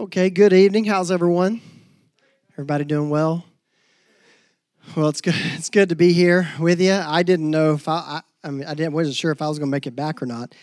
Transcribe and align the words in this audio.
Okay, 0.00 0.30
good 0.30 0.54
evening. 0.54 0.86
How's 0.86 1.10
everyone? 1.10 1.60
Everybody 2.54 2.84
doing 2.84 3.10
well? 3.10 3.44
Well, 4.96 5.10
it's 5.10 5.20
good. 5.20 5.34
It's 5.56 5.68
good 5.68 5.90
to 5.90 5.94
be 5.94 6.14
here 6.14 6.48
with 6.58 6.80
you. 6.80 6.94
I 6.94 7.22
didn't 7.22 7.50
know 7.50 7.74
if 7.74 7.86
I, 7.86 7.98
I, 7.98 8.20
I 8.42 8.50
mean, 8.50 8.66
I 8.66 8.72
didn't, 8.72 8.94
wasn't 8.94 9.16
sure 9.16 9.30
if 9.30 9.42
I 9.42 9.48
was 9.48 9.58
going 9.58 9.68
to 9.68 9.70
make 9.70 9.86
it 9.86 9.94
back 9.94 10.22
or 10.22 10.26
not. 10.26 10.54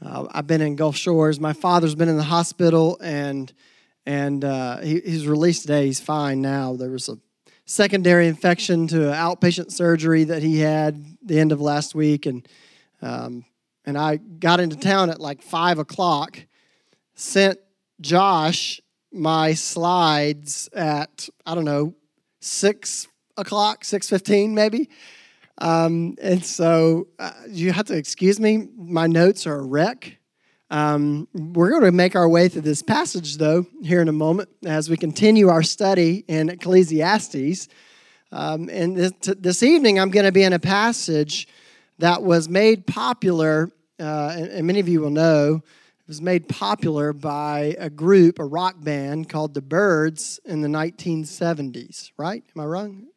Uh, 0.00 0.28
I've 0.30 0.46
been 0.46 0.60
in 0.60 0.76
Gulf 0.76 0.96
Shores. 0.96 1.40
My 1.40 1.54
father's 1.54 1.96
been 1.96 2.08
in 2.08 2.16
the 2.16 2.22
hospital, 2.22 2.96
and 3.02 3.52
and 4.06 4.44
uh, 4.44 4.78
he, 4.78 5.00
he's 5.00 5.26
released 5.26 5.62
today. 5.62 5.86
He's 5.86 5.98
fine 5.98 6.40
now. 6.40 6.76
There 6.76 6.90
was 6.90 7.08
a 7.08 7.18
secondary 7.64 8.28
infection 8.28 8.86
to 8.88 9.08
an 9.08 9.14
outpatient 9.14 9.72
surgery 9.72 10.22
that 10.22 10.44
he 10.44 10.60
had 10.60 11.04
the 11.20 11.40
end 11.40 11.50
of 11.50 11.60
last 11.60 11.96
week, 11.96 12.26
and 12.26 12.46
um, 13.02 13.44
and 13.84 13.98
I 13.98 14.18
got 14.18 14.60
into 14.60 14.76
town 14.76 15.10
at 15.10 15.18
like 15.18 15.42
five 15.42 15.80
o'clock. 15.80 16.38
Sent 17.16 17.58
Josh 18.00 18.80
my 19.12 19.54
slides 19.54 20.68
at 20.72 21.28
I 21.46 21.54
don't 21.54 21.64
know 21.64 21.94
six 22.40 23.08
o'clock, 23.36 23.84
six 23.84 24.08
fifteen 24.08 24.54
maybe, 24.54 24.88
um, 25.58 26.16
and 26.20 26.44
so 26.44 27.08
uh, 27.18 27.32
you 27.48 27.72
have 27.72 27.86
to 27.86 27.96
excuse 27.96 28.38
me. 28.38 28.68
My 28.76 29.06
notes 29.06 29.46
are 29.46 29.56
a 29.56 29.66
wreck. 29.66 30.18
Um, 30.70 31.28
we're 31.32 31.70
going 31.70 31.84
to 31.84 31.92
make 31.92 32.14
our 32.14 32.28
way 32.28 32.48
through 32.48 32.62
this 32.62 32.82
passage 32.82 33.38
though 33.38 33.66
here 33.82 34.02
in 34.02 34.08
a 34.08 34.12
moment 34.12 34.50
as 34.66 34.90
we 34.90 34.98
continue 34.98 35.48
our 35.48 35.62
study 35.62 36.24
in 36.28 36.50
Ecclesiastes. 36.50 37.68
Um, 38.30 38.68
and 38.70 38.94
this, 38.94 39.12
this, 39.22 39.62
evening 39.62 39.98
I'm 39.98 40.10
going 40.10 40.26
to 40.26 40.32
be 40.32 40.42
in 40.42 40.52
a 40.52 40.58
passage 40.58 41.48
that 41.98 42.22
was 42.22 42.46
made 42.46 42.86
popular, 42.86 43.70
uh, 43.98 44.34
and, 44.36 44.48
and 44.48 44.66
many 44.66 44.80
of 44.80 44.88
you 44.88 45.00
will 45.00 45.08
know 45.08 45.62
was 46.08 46.22
made 46.22 46.48
popular 46.48 47.12
by 47.12 47.76
a 47.78 47.90
group, 47.90 48.38
a 48.38 48.44
rock 48.44 48.76
band 48.78 49.28
called 49.28 49.52
the 49.52 49.60
Byrds 49.60 50.40
in 50.46 50.62
the 50.62 50.68
1970s, 50.68 52.12
right? 52.16 52.42
Am 52.56 52.62
I 52.62 52.64
wrong? 52.64 53.08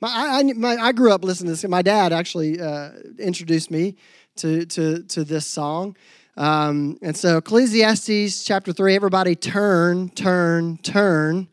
My, 0.00 0.08
I, 0.12 0.42
my, 0.42 0.76
I 0.76 0.90
grew 0.92 1.12
up 1.12 1.22
listening 1.22 1.46
to 1.46 1.52
this. 1.52 1.70
My 1.70 1.82
dad 1.82 2.12
actually 2.12 2.60
uh, 2.60 2.90
introduced 3.20 3.70
me 3.70 3.94
to, 4.36 4.66
to, 4.66 5.04
to 5.04 5.22
this 5.24 5.46
song. 5.46 5.96
Um, 6.36 6.98
and 7.00 7.16
so, 7.16 7.38
Ecclesiastes 7.38 8.44
chapter 8.44 8.72
3, 8.72 8.96
everybody 8.96 9.36
turn, 9.36 10.10
turn, 10.10 10.78
turn 10.78 11.48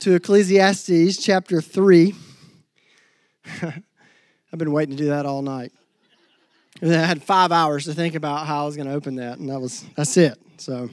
to 0.00 0.14
Ecclesiastes 0.14 1.22
chapter 1.22 1.60
3. 1.60 2.14
I've 3.62 4.58
been 4.58 4.72
waiting 4.72 4.96
to 4.96 5.02
do 5.02 5.10
that 5.10 5.26
all 5.26 5.42
night. 5.42 5.72
I 6.82 6.86
had 6.86 7.22
five 7.22 7.52
hours 7.52 7.84
to 7.84 7.94
think 7.94 8.16
about 8.16 8.48
how 8.48 8.64
I 8.64 8.66
was 8.66 8.74
going 8.74 8.88
to 8.88 8.94
open 8.94 9.14
that, 9.16 9.38
and 9.38 9.48
that 9.48 9.60
was 9.60 9.84
that's 9.96 10.16
it. 10.16 10.36
So, 10.56 10.90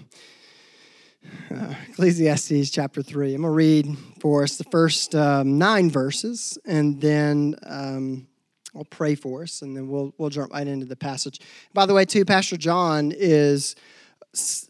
uh, 1.49 1.73
Ecclesiastes 1.89 2.69
chapter 2.69 3.01
three. 3.01 3.33
I'm 3.33 3.41
going 3.41 3.51
to 3.51 3.55
read 3.55 3.97
for 4.19 4.43
us 4.43 4.57
the 4.57 4.63
first 4.65 5.15
um, 5.15 5.57
nine 5.57 5.89
verses, 5.89 6.59
and 6.65 7.01
then 7.01 7.55
um, 7.63 8.27
I'll 8.75 8.85
pray 8.85 9.15
for 9.15 9.41
us, 9.41 9.63
and 9.63 9.75
then 9.75 9.87
we'll 9.87 10.13
we'll 10.19 10.29
jump 10.29 10.53
right 10.53 10.67
into 10.67 10.85
the 10.85 10.95
passage. 10.95 11.39
By 11.73 11.87
the 11.87 11.95
way, 11.95 12.05
too, 12.05 12.25
Pastor 12.25 12.57
John 12.57 13.11
is 13.11 13.75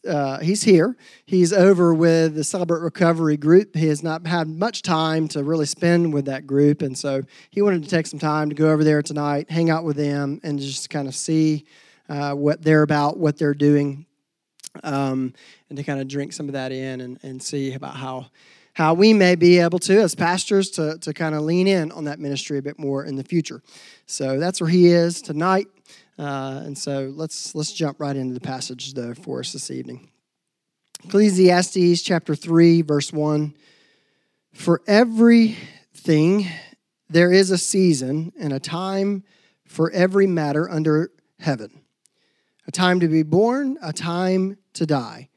uh, 0.07 0.39
he's 0.39 0.63
here. 0.63 0.97
He's 1.25 1.53
over 1.53 1.93
with 1.93 2.33
the 2.33 2.43
Celebrate 2.43 2.81
Recovery 2.81 3.37
group. 3.37 3.75
He 3.75 3.87
has 3.87 4.01
not 4.01 4.25
had 4.25 4.47
much 4.47 4.81
time 4.81 5.27
to 5.29 5.43
really 5.43 5.67
spend 5.67 6.13
with 6.13 6.25
that 6.25 6.47
group, 6.47 6.81
and 6.81 6.97
so 6.97 7.21
he 7.51 7.61
wanted 7.61 7.83
to 7.83 7.89
take 7.89 8.07
some 8.07 8.19
time 8.19 8.49
to 8.49 8.55
go 8.55 8.71
over 8.71 8.83
there 8.83 9.01
tonight, 9.01 9.51
hang 9.51 9.69
out 9.69 9.83
with 9.83 9.97
them, 9.97 10.39
and 10.43 10.59
just 10.59 10.89
kind 10.89 11.07
of 11.07 11.13
see 11.13 11.65
uh, 12.09 12.33
what 12.33 12.63
they're 12.63 12.81
about, 12.81 13.17
what 13.17 13.37
they're 13.37 13.53
doing, 13.53 14.05
um, 14.83 15.33
and 15.69 15.77
to 15.77 15.83
kind 15.83 16.01
of 16.01 16.07
drink 16.07 16.33
some 16.33 16.47
of 16.47 16.53
that 16.53 16.71
in 16.71 17.01
and, 17.01 17.19
and 17.21 17.43
see 17.43 17.73
about 17.73 17.95
how 17.95 18.27
how 18.73 18.93
we 18.93 19.13
may 19.13 19.35
be 19.35 19.59
able 19.59 19.79
to, 19.79 19.99
as 19.99 20.15
pastors, 20.15 20.69
to, 20.71 20.97
to 20.99 21.13
kind 21.13 21.35
of 21.35 21.41
lean 21.41 21.67
in 21.67 21.91
on 21.91 22.05
that 22.05 22.19
ministry 22.19 22.57
a 22.57 22.61
bit 22.61 22.79
more 22.79 23.03
in 23.03 23.15
the 23.15 23.23
future. 23.23 23.61
So 24.05 24.39
that's 24.39 24.61
where 24.61 24.69
he 24.69 24.87
is 24.87 25.21
tonight. 25.21 25.67
Uh, 26.21 26.61
and 26.65 26.77
so 26.77 27.11
let's 27.15 27.55
let's 27.55 27.71
jump 27.71 27.99
right 27.99 28.15
into 28.15 28.35
the 28.35 28.39
passage 28.39 28.93
though 28.93 29.15
for 29.15 29.39
us 29.39 29.53
this 29.53 29.71
evening. 29.71 30.07
Ecclesiastes 31.03 32.03
chapter 32.03 32.35
3 32.35 32.83
verse 32.83 33.11
1 33.11 33.55
For 34.53 34.83
everything 34.85 36.45
there 37.09 37.31
is 37.31 37.49
a 37.49 37.57
season 37.57 38.33
and 38.39 38.53
a 38.53 38.59
time 38.59 39.23
for 39.65 39.89
every 39.89 40.27
matter 40.27 40.69
under 40.69 41.09
heaven. 41.39 41.81
A 42.67 42.71
time 42.71 42.99
to 42.99 43.07
be 43.07 43.23
born, 43.23 43.79
a 43.81 43.91
time 43.91 44.59
to 44.73 44.85
die, 44.85 45.27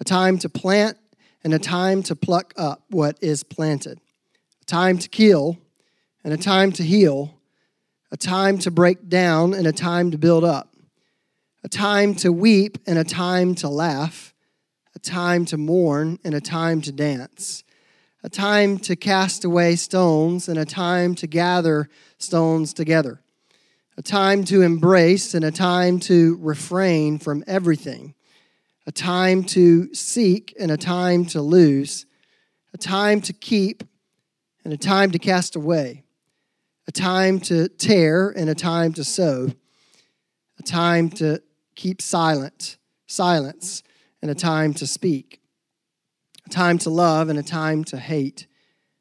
a 0.00 0.04
time 0.04 0.38
to 0.38 0.48
plant 0.48 0.98
and 1.44 1.54
a 1.54 1.58
time 1.60 2.02
to 2.02 2.16
pluck 2.16 2.52
up 2.56 2.82
what 2.90 3.16
is 3.20 3.44
planted, 3.44 4.00
a 4.60 4.64
time 4.64 4.98
to 4.98 5.08
kill 5.08 5.58
and 6.24 6.34
a 6.34 6.36
time 6.36 6.72
to 6.72 6.82
heal 6.82 7.38
a 8.12 8.16
time 8.16 8.58
to 8.58 8.70
break 8.70 9.08
down 9.08 9.54
and 9.54 9.66
a 9.66 9.72
time 9.72 10.10
to 10.10 10.18
build 10.18 10.44
up, 10.44 10.74
a 11.64 11.68
time 11.68 12.14
to 12.14 12.30
weep 12.30 12.76
and 12.86 12.98
a 12.98 13.04
time 13.04 13.54
to 13.54 13.68
laugh, 13.70 14.34
a 14.94 14.98
time 14.98 15.46
to 15.46 15.56
mourn 15.56 16.18
and 16.22 16.34
a 16.34 16.40
time 16.40 16.82
to 16.82 16.92
dance, 16.92 17.64
a 18.22 18.28
time 18.28 18.78
to 18.78 18.94
cast 18.94 19.46
away 19.46 19.74
stones 19.76 20.46
and 20.46 20.58
a 20.58 20.64
time 20.66 21.14
to 21.14 21.26
gather 21.26 21.88
stones 22.18 22.74
together, 22.74 23.22
a 23.96 24.02
time 24.02 24.44
to 24.44 24.60
embrace 24.60 25.32
and 25.32 25.42
a 25.42 25.50
time 25.50 25.98
to 25.98 26.36
refrain 26.42 27.18
from 27.18 27.42
everything, 27.46 28.14
a 28.86 28.92
time 28.92 29.42
to 29.42 29.92
seek 29.94 30.54
and 30.60 30.70
a 30.70 30.76
time 30.76 31.24
to 31.24 31.40
lose, 31.40 32.04
a 32.74 32.78
time 32.78 33.22
to 33.22 33.32
keep 33.32 33.82
and 34.64 34.74
a 34.74 34.76
time 34.76 35.10
to 35.10 35.18
cast 35.18 35.56
away 35.56 36.01
a 36.92 37.00
time 37.00 37.40
to 37.40 37.68
tear 37.68 38.28
and 38.28 38.50
a 38.50 38.54
time 38.54 38.92
to 38.92 39.02
sow, 39.02 39.48
a 40.58 40.62
time 40.62 41.08
to 41.08 41.42
keep 41.74 42.02
silent, 42.02 42.76
silence, 43.06 43.82
and 44.20 44.30
a 44.30 44.34
time 44.34 44.74
to 44.74 44.86
speak, 44.86 45.40
a 46.44 46.50
time 46.50 46.76
to 46.76 46.90
love 46.90 47.30
and 47.30 47.38
a 47.38 47.42
time 47.42 47.82
to 47.82 47.96
hate, 47.96 48.46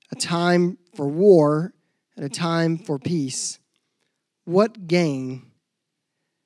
a 0.09 0.16
time 0.16 0.78
for 0.96 1.06
war 1.06 1.74
and 2.16 2.24
a 2.24 2.30
time 2.30 2.78
for 2.78 2.97
peace. 2.97 3.59
What 4.46 4.88
gain 4.88 5.51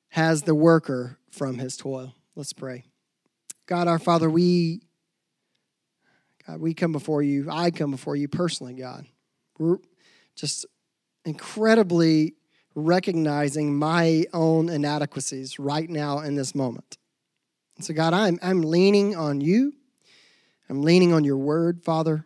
has 0.10 0.42
the 0.42 0.56
worker 0.56 1.20
from 1.30 1.60
his 1.60 1.78
toil? 1.78 2.16
Let's 2.36 2.54
pray. 2.54 2.86
God 3.68 3.88
our 3.88 4.00
Father, 4.00 4.32
we 4.32 4.82
God, 6.48 6.60
we 6.60 6.74
come 6.74 6.92
before 6.92 7.22
you. 7.22 7.52
I 7.52 7.70
come 7.70 7.92
before 7.92 8.16
you 8.16 8.28
personally, 8.28 8.74
God. 8.74 9.06
We're 9.60 9.78
just 10.36 10.66
incredibly 11.26 12.36
recognizing 12.76 13.78
my 13.78 14.26
own 14.34 14.70
inadequacies 14.70 15.58
right 15.58 15.90
now 15.90 16.20
in 16.20 16.36
this 16.36 16.54
moment. 16.54 16.98
So, 17.80 17.94
God, 17.94 18.14
I'm, 18.14 18.40
I'm 18.42 18.62
leaning 18.62 19.16
on 19.16 19.42
you. 19.42 19.74
I'm 20.70 20.82
leaning 20.82 21.14
on 21.14 21.24
your 21.24 21.38
word, 21.38 21.84
Father, 21.84 22.26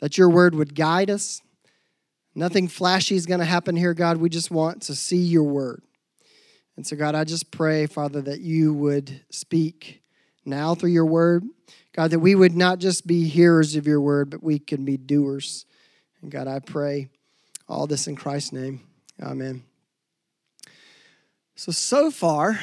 that 0.00 0.18
your 0.18 0.28
word 0.28 0.54
would 0.54 0.74
guide 0.74 1.10
us. 1.10 1.40
Nothing 2.34 2.68
flashy 2.68 3.14
is 3.14 3.26
going 3.26 3.40
to 3.40 3.46
happen 3.46 3.76
here, 3.76 3.94
God. 3.94 4.16
We 4.16 4.28
just 4.28 4.50
want 4.50 4.82
to 4.82 4.94
see 4.94 5.18
your 5.18 5.44
word. 5.44 5.82
And 6.76 6.86
so, 6.86 6.96
God, 6.96 7.14
I 7.14 7.24
just 7.24 7.50
pray, 7.50 7.86
Father, 7.86 8.20
that 8.22 8.40
you 8.40 8.74
would 8.74 9.22
speak 9.30 10.02
now 10.44 10.74
through 10.74 10.90
your 10.90 11.06
word. 11.06 11.44
God, 11.92 12.10
that 12.10 12.18
we 12.18 12.34
would 12.34 12.56
not 12.56 12.80
just 12.80 13.06
be 13.06 13.28
hearers 13.28 13.76
of 13.76 13.86
your 13.86 14.00
word, 14.00 14.30
but 14.30 14.42
we 14.42 14.58
can 14.58 14.84
be 14.84 14.96
doers. 14.96 15.64
And 16.20 16.30
God, 16.30 16.48
I 16.48 16.58
pray 16.58 17.08
all 17.68 17.86
this 17.86 18.06
in 18.06 18.16
Christ's 18.16 18.52
name. 18.52 18.80
Amen. 19.22 19.64
So, 21.56 21.72
so 21.72 22.10
far 22.10 22.58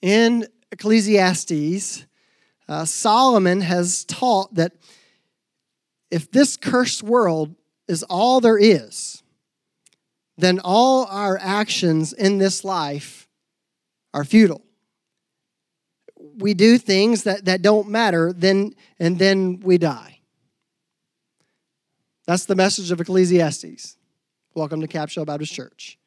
in 0.00 0.46
Ecclesiastes, 0.70 2.06
uh, 2.68 2.84
Solomon 2.84 3.60
has 3.60 4.04
taught 4.04 4.54
that 4.54 4.72
if 6.10 6.30
this 6.30 6.56
cursed 6.56 7.02
world 7.02 7.54
is 7.88 8.02
all 8.04 8.40
there 8.40 8.58
is, 8.58 9.22
then 10.38 10.60
all 10.62 11.06
our 11.06 11.38
actions 11.38 12.12
in 12.12 12.38
this 12.38 12.64
life 12.64 13.28
are 14.12 14.24
futile. 14.24 14.62
We 16.38 16.54
do 16.54 16.78
things 16.78 17.24
that, 17.24 17.46
that 17.46 17.62
don't 17.62 17.88
matter, 17.88 18.32
then, 18.32 18.74
and 18.98 19.18
then 19.18 19.60
we 19.60 19.78
die. 19.78 20.20
That's 22.26 22.44
the 22.44 22.54
message 22.54 22.90
of 22.90 23.00
Ecclesiastes. 23.00 23.96
Welcome 24.56 24.80
to 24.80 24.88
Capshaw 24.88 25.26
Baptist 25.26 25.52
Church. 25.52 25.98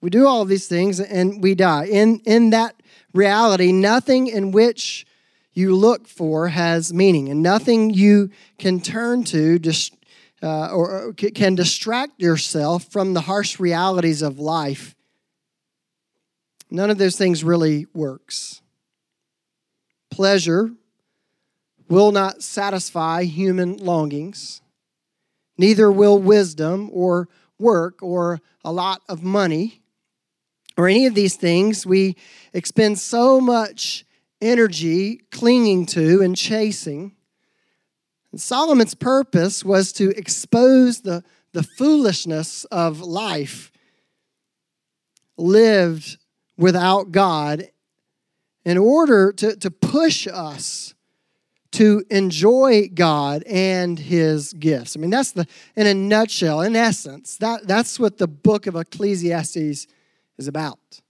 We 0.00 0.08
do 0.08 0.24
all 0.28 0.44
these 0.44 0.68
things 0.68 1.00
and 1.00 1.42
we 1.42 1.56
die. 1.56 1.86
In, 1.86 2.20
in 2.20 2.50
that 2.50 2.80
reality, 3.12 3.72
nothing 3.72 4.28
in 4.28 4.52
which 4.52 5.04
you 5.52 5.74
look 5.74 6.06
for 6.06 6.46
has 6.46 6.94
meaning, 6.94 7.28
and 7.28 7.42
nothing 7.42 7.90
you 7.90 8.30
can 8.56 8.80
turn 8.80 9.24
to 9.24 9.58
just, 9.58 9.96
uh, 10.44 10.68
or, 10.68 11.08
or 11.08 11.12
can 11.12 11.56
distract 11.56 12.22
yourself 12.22 12.84
from 12.84 13.12
the 13.12 13.22
harsh 13.22 13.58
realities 13.58 14.22
of 14.22 14.38
life. 14.38 14.94
None 16.70 16.88
of 16.88 16.98
those 16.98 17.16
things 17.16 17.42
really 17.42 17.88
works. 17.92 18.62
pleasure 20.08 20.70
will 21.88 22.12
not 22.12 22.44
satisfy 22.44 23.24
human 23.24 23.76
longings, 23.78 24.62
neither 25.60 25.92
will 25.92 26.18
wisdom 26.18 26.88
or 26.90 27.28
work 27.58 28.02
or 28.02 28.40
a 28.64 28.72
lot 28.72 29.02
of 29.10 29.22
money 29.22 29.82
or 30.78 30.88
any 30.88 31.04
of 31.04 31.14
these 31.14 31.36
things 31.36 31.84
we 31.84 32.16
expend 32.54 32.98
so 32.98 33.38
much 33.38 34.06
energy 34.40 35.20
clinging 35.30 35.84
to 35.84 36.22
and 36.22 36.34
chasing. 36.34 37.12
And 38.32 38.40
Solomon's 38.40 38.94
purpose 38.94 39.62
was 39.62 39.92
to 39.92 40.08
expose 40.16 41.02
the, 41.02 41.22
the 41.52 41.62
foolishness 41.62 42.64
of 42.64 43.02
life 43.02 43.70
lived 45.36 46.16
without 46.56 47.12
God 47.12 47.68
in 48.64 48.78
order 48.78 49.30
to, 49.32 49.56
to 49.56 49.70
push 49.70 50.26
us 50.26 50.94
to 51.72 52.04
enjoy 52.10 52.88
God 52.92 53.44
and 53.44 53.98
his 53.98 54.52
gifts. 54.54 54.96
I 54.96 55.00
mean, 55.00 55.10
that's 55.10 55.32
the, 55.32 55.46
in 55.76 55.86
a 55.86 55.94
nutshell, 55.94 56.62
in 56.62 56.74
essence, 56.74 57.36
that, 57.36 57.66
that's 57.66 57.98
what 57.98 58.18
the 58.18 58.26
book 58.26 58.66
of 58.66 58.74
Ecclesiastes 58.74 59.86
is 60.38 60.48
about. 60.48 61.00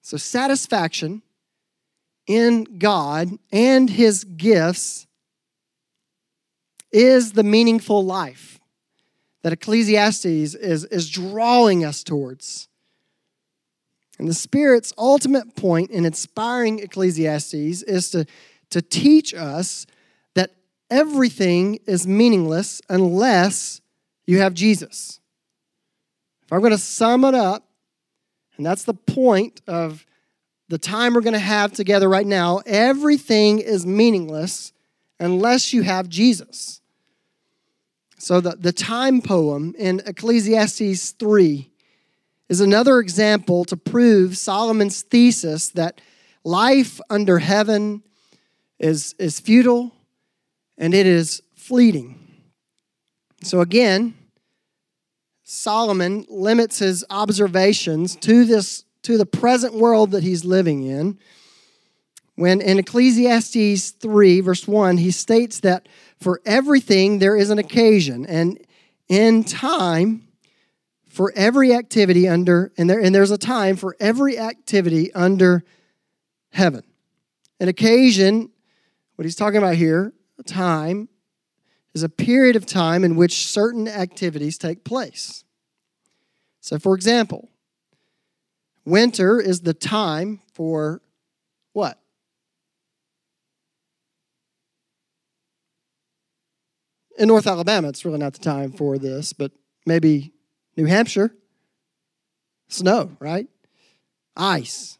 So, 0.00 0.16
satisfaction 0.16 1.22
in 2.26 2.64
God 2.78 3.30
and 3.52 3.88
his 3.90 4.24
gifts 4.24 5.06
is 6.90 7.32
the 7.32 7.42
meaningful 7.42 8.04
life 8.04 8.60
that 9.42 9.52
Ecclesiastes 9.52 10.24
is, 10.24 10.84
is 10.84 11.10
drawing 11.10 11.84
us 11.84 12.02
towards. 12.02 12.68
And 14.18 14.28
the 14.28 14.34
Spirit's 14.34 14.92
ultimate 14.96 15.56
point 15.56 15.90
in 15.90 16.04
inspiring 16.04 16.78
Ecclesiastes 16.78 17.82
is 17.82 18.10
to 18.10 18.26
to 18.74 18.82
teach 18.82 19.32
us 19.32 19.86
that 20.34 20.50
everything 20.90 21.78
is 21.86 22.08
meaningless 22.08 22.82
unless 22.88 23.80
you 24.26 24.38
have 24.38 24.52
Jesus. 24.52 25.20
If 26.42 26.52
I'm 26.52 26.58
going 26.58 26.72
to 26.72 26.78
sum 26.78 27.24
it 27.24 27.34
up, 27.34 27.68
and 28.56 28.66
that's 28.66 28.82
the 28.82 28.92
point 28.92 29.60
of 29.68 30.04
the 30.68 30.76
time 30.76 31.14
we're 31.14 31.20
going 31.20 31.34
to 31.34 31.38
have 31.38 31.72
together 31.72 32.08
right 32.08 32.26
now, 32.26 32.62
everything 32.66 33.60
is 33.60 33.86
meaningless 33.86 34.72
unless 35.20 35.72
you 35.72 35.82
have 35.82 36.08
Jesus. 36.08 36.80
So 38.18 38.40
the, 38.40 38.56
the 38.56 38.72
time 38.72 39.22
poem 39.22 39.76
in 39.78 40.02
Ecclesiastes 40.04 41.12
3 41.12 41.70
is 42.48 42.60
another 42.60 42.98
example 42.98 43.64
to 43.66 43.76
prove 43.76 44.36
Solomon's 44.36 45.02
thesis 45.02 45.68
that 45.68 46.00
life 46.42 47.00
under 47.08 47.38
heaven 47.38 48.02
is, 48.78 49.14
is 49.18 49.40
futile 49.40 49.92
and 50.78 50.94
it 50.94 51.06
is 51.06 51.42
fleeting. 51.54 52.18
So 53.42 53.60
again, 53.60 54.14
Solomon 55.44 56.24
limits 56.28 56.78
his 56.78 57.04
observations 57.10 58.16
to 58.16 58.44
this 58.44 58.84
to 59.02 59.18
the 59.18 59.26
present 59.26 59.74
world 59.74 60.12
that 60.12 60.22
he's 60.22 60.46
living 60.46 60.82
in. 60.82 61.18
When 62.36 62.62
in 62.62 62.78
Ecclesiastes 62.78 63.90
3 63.90 64.40
verse 64.40 64.66
1 64.66 64.96
he 64.96 65.10
states 65.10 65.60
that 65.60 65.88
for 66.18 66.40
everything 66.46 67.18
there 67.18 67.36
is 67.36 67.50
an 67.50 67.58
occasion 67.58 68.24
and 68.26 68.58
in 69.08 69.44
time 69.44 70.26
for 71.06 71.32
every 71.36 71.74
activity 71.74 72.26
under 72.26 72.72
and 72.78 72.88
there 72.88 72.98
and 72.98 73.14
there's 73.14 73.30
a 73.30 73.38
time 73.38 73.76
for 73.76 73.94
every 74.00 74.38
activity 74.38 75.12
under 75.12 75.62
heaven. 76.50 76.82
An 77.60 77.68
occasion 77.68 78.50
what 79.16 79.24
he's 79.24 79.36
talking 79.36 79.58
about 79.58 79.76
here, 79.76 80.12
time, 80.46 81.08
is 81.94 82.02
a 82.02 82.08
period 82.08 82.56
of 82.56 82.66
time 82.66 83.04
in 83.04 83.16
which 83.16 83.46
certain 83.46 83.86
activities 83.86 84.58
take 84.58 84.84
place. 84.84 85.44
So, 86.60 86.78
for 86.78 86.94
example, 86.94 87.50
winter 88.84 89.40
is 89.40 89.60
the 89.60 89.74
time 89.74 90.40
for 90.52 91.02
what? 91.72 92.00
In 97.16 97.28
North 97.28 97.46
Alabama, 97.46 97.88
it's 97.88 98.04
really 98.04 98.18
not 98.18 98.32
the 98.32 98.40
time 98.40 98.72
for 98.72 98.98
this, 98.98 99.32
but 99.32 99.52
maybe 99.86 100.32
New 100.76 100.86
Hampshire, 100.86 101.32
snow, 102.68 103.16
right? 103.20 103.46
Ice 104.36 104.98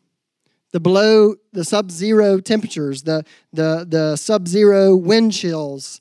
the 0.75 0.81
below 0.81 1.37
the 1.53 1.65
sub-zero 1.65 2.41
temperatures, 2.41 3.05
the 3.05 3.25
the 3.53 3.87
the 3.89 4.17
sub-zero 4.17 4.97
wind 4.97 5.33
chills, 5.33 6.01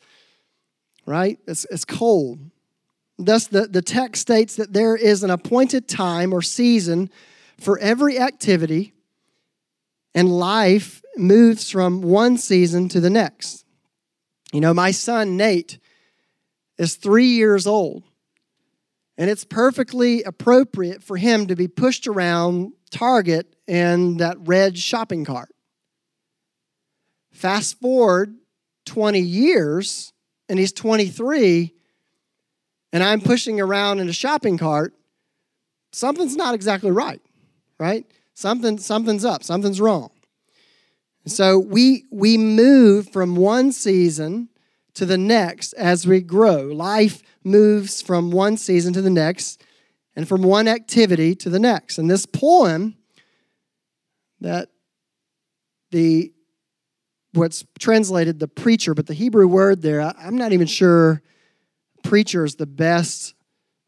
right? 1.06 1.38
It's, 1.46 1.64
it's 1.70 1.86
cold. 1.86 2.40
Thus, 3.20 3.46
the, 3.46 3.68
the 3.68 3.84
text 3.84 4.24
states 4.24 4.56
that 4.56 4.74
there 4.74 4.96
is 4.96 5.22
an 5.22 5.30
appointed 5.30 5.88
time 5.88 6.34
or 6.34 6.42
season 6.42 7.12
for 7.60 7.78
every 7.78 8.18
activity, 8.18 8.94
and 10.16 10.40
life 10.40 11.04
moves 11.16 11.70
from 11.70 12.02
one 12.02 12.40
season 12.40 12.90
to 12.90 13.00
the 13.00 13.12
next. 13.12 13.66
You 14.52 14.62
know, 14.62 14.74
my 14.74 14.90
son 14.90 15.38
Nate 15.38 15.78
is 16.80 16.96
three 16.96 17.28
years 17.28 17.68
old, 17.68 18.02
and 19.18 19.30
it's 19.30 19.45
perfectly 19.45 20.24
appropriate 20.24 21.04
for 21.04 21.18
him 21.18 21.48
to 21.48 21.56
be 21.56 21.68
pushed 21.68 22.07
around 22.07 22.74
Target 22.89 23.56
and 23.68 24.19
that 24.19 24.38
red 24.39 24.77
shopping 24.77 25.25
cart. 25.25 25.50
Fast 27.31 27.80
forward 27.80 28.36
20 28.86 29.19
years, 29.19 30.13
and 30.50 30.60
he's 30.60 30.74
23, 30.74 31.74
and 32.92 33.04
I'm 33.04 33.21
pushing 33.21 33.60
around 33.60 34.00
in 34.00 34.10
a 34.10 34.13
shopping 34.13 34.57
cart. 34.57 34.94
Something's 35.92 36.36
not 36.36 36.54
exactly 36.54 36.92
right, 36.92 37.21
right? 37.80 38.06
Something, 38.33 38.77
something's 38.77 39.25
up, 39.25 39.44
something's 39.44 39.80
wrong. 39.80 40.10
So 41.25 41.57
we, 41.57 42.06
we 42.12 42.38
move 42.38 43.10
from 43.10 43.36
one 43.36 43.71
season 43.71 44.50
to 44.95 45.06
the 45.06 45.18
next 45.18 45.74
as 45.74 46.06
we 46.06 46.19
grow. 46.21 46.63
Life 46.63 47.24
moves 47.44 48.01
from 48.01 48.31
one 48.31 48.57
season 48.57 48.94
to 48.94 49.01
the 49.01 49.10
next 49.10 49.63
and 50.16 50.28
from 50.28 50.44
one 50.44 50.68
activity 50.68 51.36
to 51.36 51.50
the 51.50 51.60
next. 51.60 51.98
And 51.98 52.10
this 52.10 52.25
poem 52.25 52.95
that 54.42 54.69
the 55.92 56.34
what's 57.34 57.66
translated 57.80 58.40
the 58.40 58.48
preacher, 58.48 58.94
but 58.94 59.08
the 59.08 59.13
Hebrew 59.13 59.48
word 59.48 59.82
there, 59.82 60.01
I'm 60.01 60.38
not 60.38 60.53
even 60.53 60.67
sure 60.67 61.22
preacher 62.03 62.46
is 62.46 62.56
the 62.56 62.67
best 62.67 63.34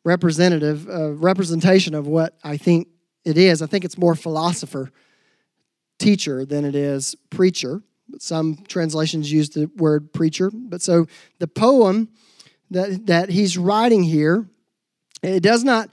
representative 0.03 0.87
uh, 0.89 1.11
representation 1.13 1.93
of 1.93 2.07
what 2.07 2.37
I 2.43 2.57
think 2.57 2.87
it 3.23 3.37
is. 3.37 3.61
I 3.61 3.67
think 3.67 3.85
it's 3.85 3.97
more 3.97 4.15
philosopher, 4.15 4.91
teacher 5.99 6.45
than 6.45 6.65
it 6.65 6.75
is 6.75 7.15
preacher. 7.29 7.81
Some 8.19 8.57
translations 8.67 9.31
use 9.31 9.49
the 9.49 9.69
word 9.77 10.13
preacher. 10.13 10.51
But 10.53 10.81
so 10.81 11.07
the 11.39 11.47
poem 11.47 12.09
that, 12.75 13.07
that 13.07 13.29
he's 13.29 13.57
writing 13.57 14.03
here, 14.03 14.47
it 15.23 15.41
does 15.41 15.63
not 15.63 15.89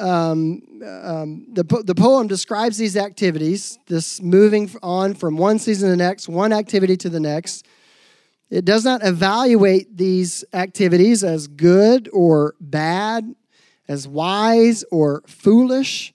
um, 0.00 0.62
um, 0.84 1.46
the, 1.52 1.62
the 1.84 1.94
poem 1.94 2.26
describes 2.26 2.76
these 2.76 2.96
activities, 2.96 3.78
this 3.86 4.20
moving 4.20 4.68
on 4.82 5.14
from 5.14 5.36
one 5.36 5.60
season 5.60 5.86
to 5.86 5.90
the 5.92 5.96
next, 5.96 6.28
one 6.28 6.52
activity 6.52 6.96
to 6.96 7.08
the 7.08 7.20
next. 7.20 7.66
It 8.50 8.64
does 8.64 8.84
not 8.84 9.04
evaluate 9.04 9.96
these 9.96 10.44
activities 10.52 11.22
as 11.22 11.46
good 11.46 12.08
or 12.12 12.56
bad, 12.60 13.34
as 13.88 14.08
wise 14.08 14.84
or 14.90 15.22
foolish. 15.26 16.12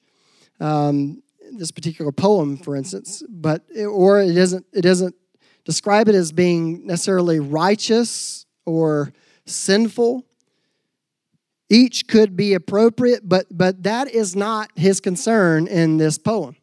Um, 0.60 1.24
this 1.53 1.72
particular 1.72 2.12
poem, 2.12 2.58
for 2.58 2.75
instance, 2.75 3.24
but 3.27 3.63
or 3.77 4.22
it 4.22 4.34
doesn't 4.34 4.65
it 4.72 4.82
doesn't 4.82 5.15
describe 5.65 6.08
it 6.08 6.15
as 6.15 6.32
being 6.32 6.86
necessarily 6.86 7.39
righteous 7.39 8.46
or 8.65 9.12
sinful. 9.51 10.25
Each 11.70 12.08
could 12.08 12.36
be 12.36 12.53
appropriate, 12.53 13.27
but, 13.27 13.46
but 13.50 13.84
that 13.84 14.10
is 14.10 14.36
not 14.36 14.72
his 14.75 15.00
concern 15.00 15.67
in 15.67 15.98
this 15.98 16.17
poem. 16.17 16.58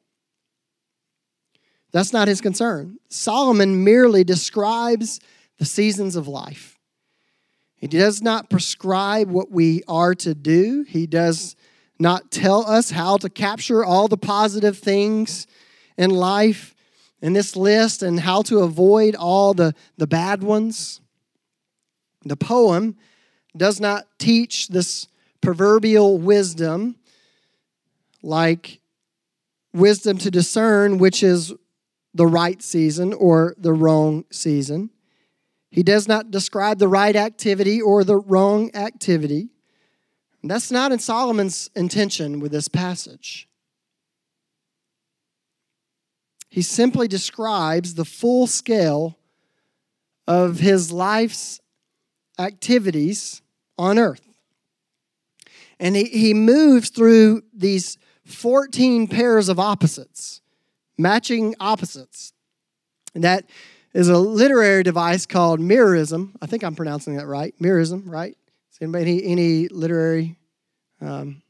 That's 1.93 2.13
not 2.13 2.29
his 2.29 2.41
concern. 2.41 2.99
Solomon 3.09 3.85
merely 3.85 4.23
describes 4.25 5.21
the 5.59 5.65
seasons 5.65 6.17
of 6.17 6.29
life. 6.29 6.79
He 7.77 7.87
does 7.87 8.21
not 8.21 8.51
prescribe 8.51 9.31
what 9.31 9.51
we 9.51 9.83
are 9.89 10.15
to 10.17 10.35
do. 10.35 10.85
He 10.87 11.07
does 11.07 11.57
not 11.99 12.31
tell 12.31 12.67
us 12.67 12.91
how 12.91 13.17
to 13.19 13.31
capture 13.31 13.85
all 13.85 14.09
the 14.09 14.19
positive 14.19 14.79
things 14.79 15.47
in 15.97 16.11
life 16.11 16.75
in 17.21 17.33
this 17.33 17.57
list 17.57 18.03
and 18.03 18.21
how 18.21 18.43
to 18.43 18.61
avoid 18.61 19.15
all 19.15 19.55
the, 19.55 19.75
the 19.97 20.07
bad 20.07 20.43
ones. 20.43 21.01
The 22.25 22.37
poem 22.37 22.97
does 23.57 23.81
not 23.81 24.07
teach 24.19 24.69
this 24.69 25.09
proverbial 25.41 26.19
wisdom, 26.19 26.97
like 28.23 28.81
wisdom 29.73 30.19
to 30.19 30.31
discern 30.31 30.99
which 30.99 31.23
is 31.23 31.53
the 32.15 32.27
right 32.27 32.63
season 32.63 33.13
or 33.13 33.55
the 33.59 33.73
wrong 33.73 34.25
season. 34.31 34.91
He 35.71 35.83
does 35.83 36.09
not 36.09 36.31
describe 36.31 36.79
the 36.79 36.89
right 36.89 37.15
activity 37.15 37.81
or 37.81 38.03
the 38.03 38.17
wrong 38.17 38.75
activity. 38.75 39.51
That's 40.43 40.71
not 40.71 40.93
in 40.93 40.99
Solomon's 40.99 41.69
intention 41.75 42.41
with 42.41 42.53
this 42.53 42.69
passage. 42.69 43.49
He 46.49 46.63
simply 46.63 47.07
describes 47.07 47.95
the 47.95 48.05
full 48.05 48.47
scale 48.47 49.19
of 50.27 50.61
his 50.61 50.91
life's 50.91 51.61
activities 52.39 53.43
on 53.77 53.99
earth. 53.99 54.23
And 55.81 55.95
he, 55.95 56.05
he 56.05 56.35
moves 56.35 56.91
through 56.91 57.43
these 57.55 57.99
14 58.25 59.09
pairs 59.09 59.49
of 59.49 59.59
opposites, 59.59 60.41
matching 60.97 61.55
opposites. 61.61 62.33
And 63.15 63.25
that 63.25 63.45
is 63.95 64.09
a 64.09 64.19
literary 64.19 64.83
device 64.83 65.25
called 65.27 65.61
mirrorism. 65.61 66.37
I 66.43 66.47
think 66.47 66.63
I'm 66.63 66.75
pronouncing 66.75 67.17
that 67.17 67.27
right. 67.27 67.55
Mirrorism, 67.61 68.05
right? 68.07 68.37
Is 68.73 68.79
anybody 68.81 69.25
any, 69.25 69.33
any 69.33 69.69
literary? 69.69 70.37
Um, 71.01 71.43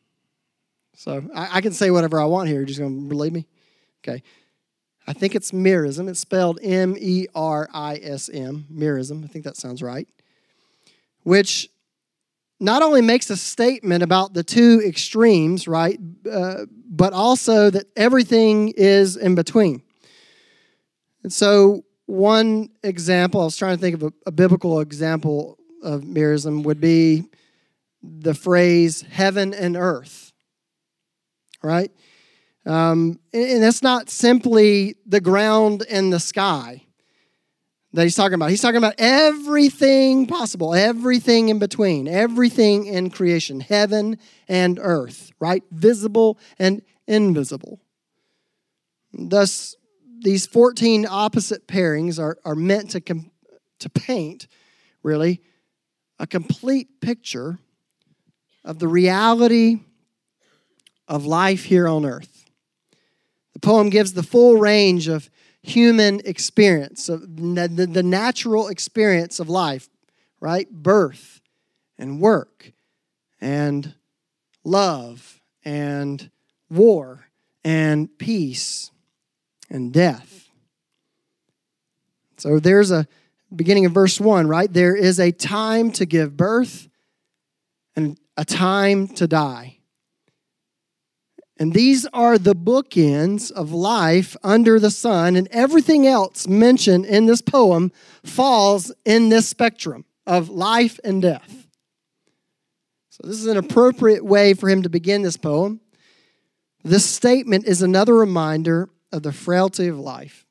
so 0.94 1.28
I, 1.34 1.56
I, 1.56 1.60
can 1.60 1.72
say 1.72 1.90
whatever 1.90 2.20
I 2.20 2.24
want 2.26 2.48
here. 2.48 2.58
You're 2.58 2.66
just 2.66 2.78
going 2.78 3.02
to 3.02 3.08
believe 3.08 3.32
me? 3.32 3.46
Okay. 4.02 4.22
I 5.06 5.14
think 5.14 5.34
it's 5.34 5.52
mirrorism. 5.52 6.08
It's 6.08 6.20
spelled 6.20 6.58
M 6.62 6.96
E 6.98 7.26
R 7.34 7.68
I 7.72 7.96
S 8.02 8.28
M, 8.28 8.66
mirrorism. 8.68 9.24
I 9.24 9.26
think 9.26 9.44
that 9.44 9.56
sounds 9.56 9.82
right. 9.82 10.06
Which 11.22 11.68
not 12.60 12.82
only 12.82 13.00
makes 13.00 13.30
a 13.30 13.36
statement 13.36 14.02
about 14.02 14.34
the 14.34 14.42
two 14.42 14.82
extremes, 14.84 15.68
right, 15.68 15.98
uh, 16.30 16.66
but 16.88 17.12
also 17.12 17.70
that 17.70 17.86
everything 17.96 18.72
is 18.76 19.16
in 19.16 19.34
between. 19.34 19.82
And 21.22 21.32
so 21.32 21.84
one 22.06 22.70
example, 22.82 23.40
I 23.42 23.44
was 23.44 23.56
trying 23.56 23.76
to 23.76 23.80
think 23.80 23.94
of 23.96 24.02
a, 24.02 24.12
a 24.26 24.32
biblical 24.32 24.80
example 24.80 25.58
of 25.82 26.04
mirrorism, 26.04 26.62
would 26.64 26.80
be 26.80 27.24
the 28.02 28.34
phrase 28.34 29.02
heaven 29.02 29.54
and 29.54 29.76
earth, 29.76 30.32
right? 31.62 31.92
Um, 32.66 33.20
and 33.32 33.62
that's 33.62 33.82
not 33.82 34.10
simply 34.10 34.96
the 35.06 35.20
ground 35.20 35.84
and 35.88 36.12
the 36.12 36.20
sky 36.20 36.87
that 37.92 38.02
he's 38.02 38.14
talking 38.14 38.34
about. 38.34 38.50
He's 38.50 38.60
talking 38.60 38.76
about 38.76 38.94
everything 38.98 40.26
possible, 40.26 40.74
everything 40.74 41.48
in 41.48 41.58
between, 41.58 42.06
everything 42.06 42.86
in 42.86 43.10
creation, 43.10 43.60
heaven 43.60 44.18
and 44.46 44.78
earth, 44.80 45.32
right? 45.40 45.62
Visible 45.70 46.38
and 46.58 46.82
invisible. 47.06 47.80
Thus, 49.12 49.74
these 50.20 50.46
14 50.46 51.06
opposite 51.08 51.66
pairings 51.66 52.18
are, 52.18 52.36
are 52.44 52.54
meant 52.54 52.90
to, 52.90 53.00
com- 53.00 53.30
to 53.78 53.88
paint, 53.88 54.48
really, 55.02 55.40
a 56.18 56.26
complete 56.26 57.00
picture 57.00 57.58
of 58.64 58.78
the 58.78 58.88
reality 58.88 59.78
of 61.06 61.24
life 61.24 61.64
here 61.64 61.88
on 61.88 62.04
earth. 62.04 62.44
The 63.54 63.60
poem 63.60 63.88
gives 63.88 64.12
the 64.12 64.22
full 64.22 64.58
range 64.58 65.08
of 65.08 65.30
human 65.62 66.20
experience, 66.24 67.06
the, 67.06 67.88
the 67.90 68.02
natural 68.02 68.68
experience 68.68 69.40
of 69.40 69.48
life, 69.48 69.88
right? 70.40 70.70
Birth 70.70 71.40
and 71.98 72.20
work 72.20 72.72
and 73.40 73.94
love 74.64 75.40
and 75.64 76.30
war 76.70 77.26
and 77.64 78.16
peace 78.18 78.90
and 79.70 79.92
death. 79.92 80.48
So 82.36 82.60
there's 82.60 82.90
a 82.90 83.06
beginning 83.54 83.86
of 83.86 83.92
verse 83.92 84.20
1, 84.20 84.46
right? 84.46 84.72
There 84.72 84.94
is 84.94 85.18
a 85.18 85.32
time 85.32 85.90
to 85.92 86.06
give 86.06 86.36
birth 86.36 86.88
and 87.96 88.18
a 88.36 88.44
time 88.44 89.08
to 89.08 89.26
die. 89.26 89.77
And 91.58 91.72
these 91.72 92.06
are 92.12 92.38
the 92.38 92.54
bookends 92.54 93.50
of 93.50 93.72
life 93.72 94.36
under 94.44 94.78
the 94.78 94.92
sun, 94.92 95.34
and 95.34 95.48
everything 95.50 96.06
else 96.06 96.46
mentioned 96.46 97.04
in 97.04 97.26
this 97.26 97.42
poem 97.42 97.90
falls 98.24 98.92
in 99.04 99.28
this 99.28 99.48
spectrum 99.48 100.04
of 100.26 100.48
life 100.48 101.00
and 101.02 101.20
death. 101.20 101.66
So, 103.08 103.26
this 103.26 103.40
is 103.40 103.46
an 103.46 103.56
appropriate 103.56 104.24
way 104.24 104.54
for 104.54 104.68
him 104.68 104.82
to 104.84 104.88
begin 104.88 105.22
this 105.22 105.36
poem. 105.36 105.80
This 106.84 107.04
statement 107.04 107.66
is 107.66 107.82
another 107.82 108.14
reminder 108.14 108.88
of 109.10 109.24
the 109.24 109.32
frailty 109.32 109.88
of 109.88 109.98
life. 109.98 110.46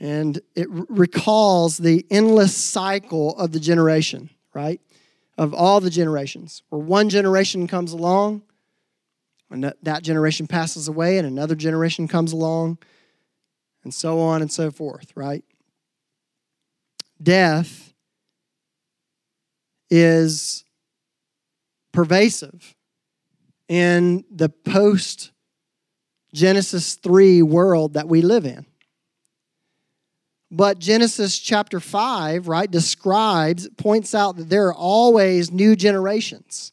And 0.00 0.40
it 0.56 0.68
recalls 0.70 1.76
the 1.76 2.06
endless 2.10 2.56
cycle 2.56 3.36
of 3.36 3.52
the 3.52 3.60
generation, 3.60 4.30
right? 4.54 4.80
Of 5.36 5.52
all 5.52 5.80
the 5.80 5.90
generations, 5.90 6.62
where 6.70 6.80
one 6.80 7.10
generation 7.10 7.66
comes 7.66 7.92
along, 7.92 8.42
that 9.82 10.02
generation 10.02 10.46
passes 10.46 10.88
away, 10.88 11.18
and 11.18 11.26
another 11.26 11.54
generation 11.54 12.08
comes 12.08 12.32
along, 12.32 12.78
and 13.84 13.92
so 13.92 14.20
on 14.20 14.42
and 14.42 14.50
so 14.50 14.70
forth, 14.70 15.12
right? 15.14 15.44
Death 17.22 17.92
is 19.90 20.64
pervasive 21.92 22.74
in 23.68 24.24
the 24.30 24.48
post 24.48 25.30
Genesis 26.34 26.94
3 26.94 27.42
world 27.42 27.94
that 27.94 28.08
we 28.08 28.22
live 28.22 28.46
in. 28.46 28.64
But 30.50 30.78
Genesis 30.78 31.38
chapter 31.38 31.80
5, 31.80 32.48
right, 32.48 32.70
describes, 32.70 33.68
points 33.76 34.14
out 34.14 34.36
that 34.36 34.50
there 34.50 34.66
are 34.66 34.74
always 34.74 35.50
new 35.50 35.76
generations. 35.76 36.72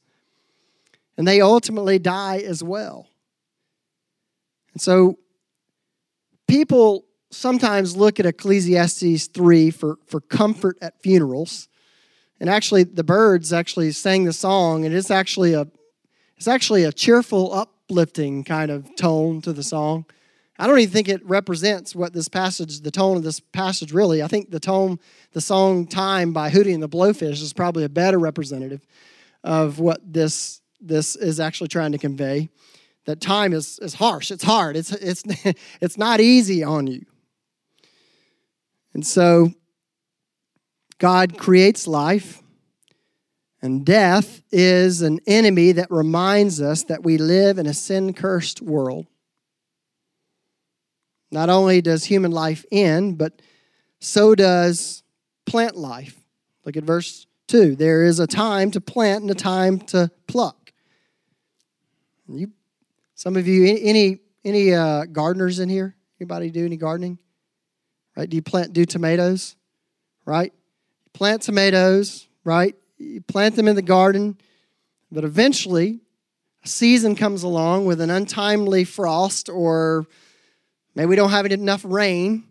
And 1.20 1.28
they 1.28 1.42
ultimately 1.42 2.00
die 2.00 2.38
as 2.38 2.64
well. 2.64 3.10
And 4.72 4.82
so 4.82 5.20
people 6.48 7.04
sometimes 7.30 7.98
look 7.98 8.22
at 8.22 8.26
Ecclesiastes 8.26 9.28
3 9.28 9.70
for, 9.72 9.98
for 10.08 10.22
comfort 10.22 10.78
at 10.82 11.02
funerals. 11.02 11.68
And 12.40 12.50
actually, 12.50 12.84
the 12.84 13.04
Byrds 13.04 13.52
actually 13.52 13.92
sang 13.92 14.24
the 14.24 14.32
song, 14.32 14.86
and 14.86 14.96
it's 14.96 15.12
actually 15.12 15.54
a 15.54 15.68
it's 16.38 16.48
actually 16.48 16.86
a 16.86 16.94
cheerful, 16.94 17.54
uplifting 17.54 18.46
kind 18.46 18.72
of 18.72 18.96
tone 18.96 19.42
to 19.42 19.52
the 19.52 19.62
song. 19.62 20.06
I 20.58 20.68
don't 20.68 20.80
even 20.80 20.94
think 20.94 21.10
it 21.10 21.26
represents 21.26 21.94
what 21.94 22.14
this 22.14 22.30
passage, 22.30 22.80
the 22.80 22.92
tone 22.92 23.18
of 23.18 23.24
this 23.24 23.42
passage 23.42 23.92
really. 23.92 24.24
I 24.24 24.28
think 24.28 24.52
the 24.52 24.60
tone, 24.62 25.00
the 25.34 25.42
song 25.42 25.86
Time 25.86 26.32
by 26.32 26.50
Hootie 26.50 26.74
and 26.74 26.82
the 26.82 26.88
Blowfish 26.88 27.42
is 27.42 27.52
probably 27.52 27.84
a 27.84 27.90
better 27.90 28.18
representative 28.18 28.88
of 29.44 29.80
what 29.80 30.00
this, 30.14 30.62
this 30.80 31.16
is 31.16 31.40
actually 31.40 31.68
trying 31.68 31.92
to 31.92 31.98
convey. 31.98 32.50
That 33.06 33.22
time 33.22 33.54
is, 33.54 33.80
is 33.80 33.96
harsh, 33.96 34.32
it's 34.32 34.44
hard, 34.44 34.76
it's, 34.76 34.92
it's, 34.92 35.24
it's 35.82 35.98
not 35.98 36.20
easy 36.20 36.64
on 36.64 36.88
you. 36.88 37.06
And 38.94 39.06
so 39.06 39.52
God 40.98 41.38
creates 41.38 41.88
life 41.88 42.42
and 43.62 43.86
death 43.86 44.42
is 44.52 45.02
an 45.02 45.20
enemy 45.28 45.74
that 45.74 45.92
reminds 45.92 46.62
us 46.62 46.84
that 46.84 47.04
we 47.04 47.18
live 47.18 47.58
in 47.58 47.66
a 47.66 47.74
sin 47.74 48.14
cursed 48.14 48.62
world. 48.62 49.08
Not 51.32 51.50
only 51.50 51.82
does 51.82 52.06
human 52.06 52.32
life 52.32 52.66
end, 52.72 53.18
but 53.18 53.42
so 54.00 54.34
does 54.34 55.04
plant 55.46 55.76
life. 55.76 56.16
Look 56.66 56.78
at 56.78 56.84
verse 56.84 57.28
2. 57.48 57.76
There 57.76 58.06
is 58.06 58.20
a 58.20 58.28
time 58.28 58.72
to 58.72 58.82
plant 58.82 59.24
and 59.24 59.32
a 59.32 59.36
time 59.36 59.80
to 59.80 60.10
pluck. 60.28 60.59
You, 62.32 62.52
some 63.16 63.36
of 63.38 63.48
you, 63.48 63.78
any 63.82 64.20
any 64.44 64.74
uh, 64.74 65.06
gardeners 65.06 65.60
in 65.60 65.70
here? 65.70 65.96
Anybody 66.20 66.52
do 66.52 66.66
any 66.66 66.78
gardening? 66.78 67.18
Right? 68.16 68.30
Do 68.30 68.36
you 68.36 68.42
plant 68.42 68.74
do 68.74 68.86
tomatoes? 68.86 69.56
Right? 70.26 70.54
Plant 71.14 71.42
tomatoes, 71.42 72.28
right? 72.44 72.76
you 73.00 73.22
plant 73.22 73.56
them 73.56 73.68
in 73.68 73.76
the 73.76 73.82
garden, 73.82 74.38
but 75.12 75.24
eventually 75.24 76.02
a 76.64 76.68
season 76.68 77.16
comes 77.16 77.44
along 77.44 77.86
with 77.86 78.02
an 78.02 78.10
untimely 78.10 78.84
frost 78.84 79.50
or 79.50 80.06
maybe 80.94 81.08
we 81.08 81.16
don't 81.16 81.32
have 81.32 81.46
enough 81.46 81.84
rain. 81.86 82.44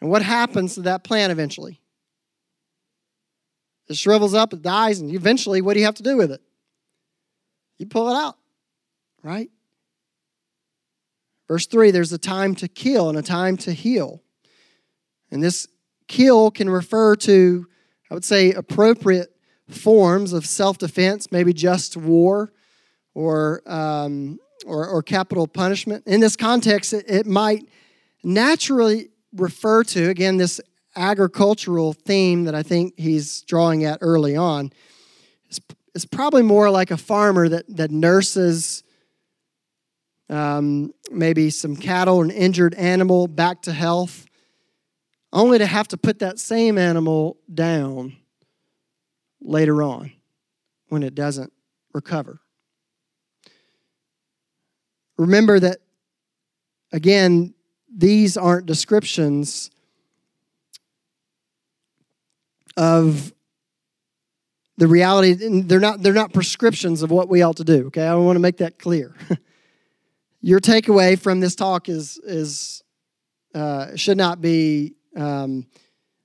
And 0.00 0.10
what 0.10 0.22
happens 0.22 0.74
to 0.76 0.82
that 0.82 1.02
plant 1.02 1.32
eventually? 1.32 1.80
It 3.88 3.96
shrivels 3.96 4.34
up, 4.34 4.52
it 4.52 4.62
dies, 4.62 5.00
and 5.00 5.10
eventually, 5.10 5.60
what 5.60 5.74
do 5.74 5.80
you 5.80 5.86
have 5.86 5.96
to 5.96 6.02
do 6.02 6.16
with 6.16 6.30
it? 6.30 6.40
You 7.78 7.86
pull 7.86 8.08
it 8.10 8.16
out, 8.16 8.37
right? 9.22 9.50
Verse 11.48 11.66
3 11.66 11.90
there's 11.90 12.12
a 12.12 12.18
time 12.18 12.54
to 12.56 12.68
kill 12.68 13.08
and 13.08 13.18
a 13.18 13.22
time 13.22 13.56
to 13.58 13.72
heal. 13.72 14.22
And 15.30 15.42
this 15.42 15.66
kill 16.06 16.50
can 16.50 16.68
refer 16.68 17.16
to, 17.16 17.66
I 18.10 18.14
would 18.14 18.24
say, 18.24 18.52
appropriate 18.52 19.34
forms 19.68 20.32
of 20.32 20.46
self 20.46 20.78
defense, 20.78 21.30
maybe 21.30 21.52
just 21.52 21.96
war 21.96 22.52
or, 23.14 23.62
um, 23.66 24.38
or, 24.66 24.86
or, 24.86 25.02
capital 25.02 25.46
punishment. 25.46 26.06
In 26.06 26.20
this 26.20 26.36
context, 26.36 26.92
it, 26.92 27.04
it 27.08 27.26
might 27.26 27.68
naturally 28.22 29.10
refer 29.34 29.84
to, 29.84 30.08
again, 30.08 30.36
this 30.36 30.60
agricultural 30.96 31.92
theme 31.92 32.44
that 32.44 32.54
I 32.54 32.62
think 32.62 32.94
he's 32.96 33.42
drawing 33.42 33.84
at 33.84 33.98
early 34.00 34.36
on, 34.36 34.72
It's, 35.46 35.60
is 35.94 36.04
probably 36.04 36.42
more 36.42 36.70
like 36.70 36.90
a 36.90 36.96
farmer 36.96 37.48
that, 37.48 37.64
that 37.76 37.90
nurses 37.90 38.82
um, 40.30 40.92
maybe 41.10 41.50
some 41.50 41.76
cattle, 41.76 42.22
an 42.22 42.30
injured 42.30 42.74
animal 42.74 43.26
back 43.28 43.62
to 43.62 43.72
health, 43.72 44.26
only 45.32 45.58
to 45.58 45.66
have 45.66 45.88
to 45.88 45.96
put 45.96 46.20
that 46.20 46.38
same 46.38 46.78
animal 46.78 47.38
down 47.52 48.16
later 49.40 49.82
on 49.82 50.12
when 50.88 51.02
it 51.02 51.14
doesn't 51.14 51.52
recover. 51.92 52.40
Remember 55.16 55.58
that, 55.58 55.78
again, 56.92 57.54
these 57.94 58.36
aren't 58.36 58.66
descriptions 58.66 59.70
of 62.76 63.32
the 64.76 64.86
reality 64.86 65.34
they're 65.62 65.80
not 65.80 66.00
they're 66.00 66.12
not 66.12 66.32
prescriptions 66.32 67.02
of 67.02 67.10
what 67.10 67.28
we 67.28 67.42
ought 67.42 67.56
to 67.56 67.64
do 67.64 67.88
okay 67.88 68.06
i 68.06 68.14
want 68.14 68.36
to 68.36 68.40
make 68.40 68.58
that 68.58 68.78
clear 68.78 69.12
your 70.40 70.60
takeaway 70.60 71.18
from 71.18 71.40
this 71.40 71.54
talk 71.54 71.88
is 71.88 72.18
is 72.24 72.82
uh, 73.54 73.96
should 73.96 74.16
not 74.16 74.40
be 74.40 74.94
um, 75.16 75.66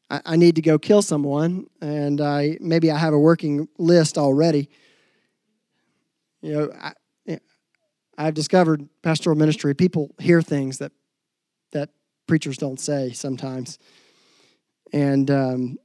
I, 0.09 0.21
I, 0.25 0.35
need 0.35 0.55
to 0.55 0.61
go 0.61 0.77
kill 0.77 1.01
someone 1.01 1.67
and 1.81 2.21
i 2.21 2.57
maybe 2.59 2.91
i 2.91 2.97
have 2.97 3.13
a 3.13 3.19
working 3.19 3.67
list 3.77 4.17
already 4.17 4.69
you 6.41 6.53
know 6.53 6.71
I, 6.79 7.39
I've 8.17 8.33
discovered 8.33 8.87
pastoral 9.01 9.35
ministry 9.35 9.73
people 9.73 10.13
hear 10.19 10.41
things 10.41 10.77
that 10.79 10.91
that 11.71 11.89
preachers 12.27 12.57
don't 12.57 12.79
say 12.79 13.13
sometimes 13.13 13.79
and 14.91 15.31
um, 15.31 15.77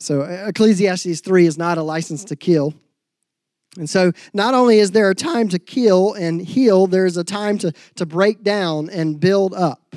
so 0.00 0.22
Ecclesiastes 0.22 1.20
3 1.20 1.46
is 1.46 1.58
not 1.58 1.78
a 1.78 1.82
license 1.82 2.24
to 2.24 2.36
kill. 2.36 2.74
And 3.76 3.88
so 3.88 4.12
not 4.32 4.54
only 4.54 4.78
is 4.78 4.90
there 4.90 5.10
a 5.10 5.14
time 5.14 5.48
to 5.50 5.58
kill 5.58 6.14
and 6.14 6.40
heal, 6.40 6.86
there's 6.86 7.16
a 7.16 7.24
time 7.24 7.58
to, 7.58 7.72
to 7.96 8.06
break 8.06 8.42
down 8.42 8.90
and 8.90 9.20
build 9.20 9.54
up. 9.54 9.94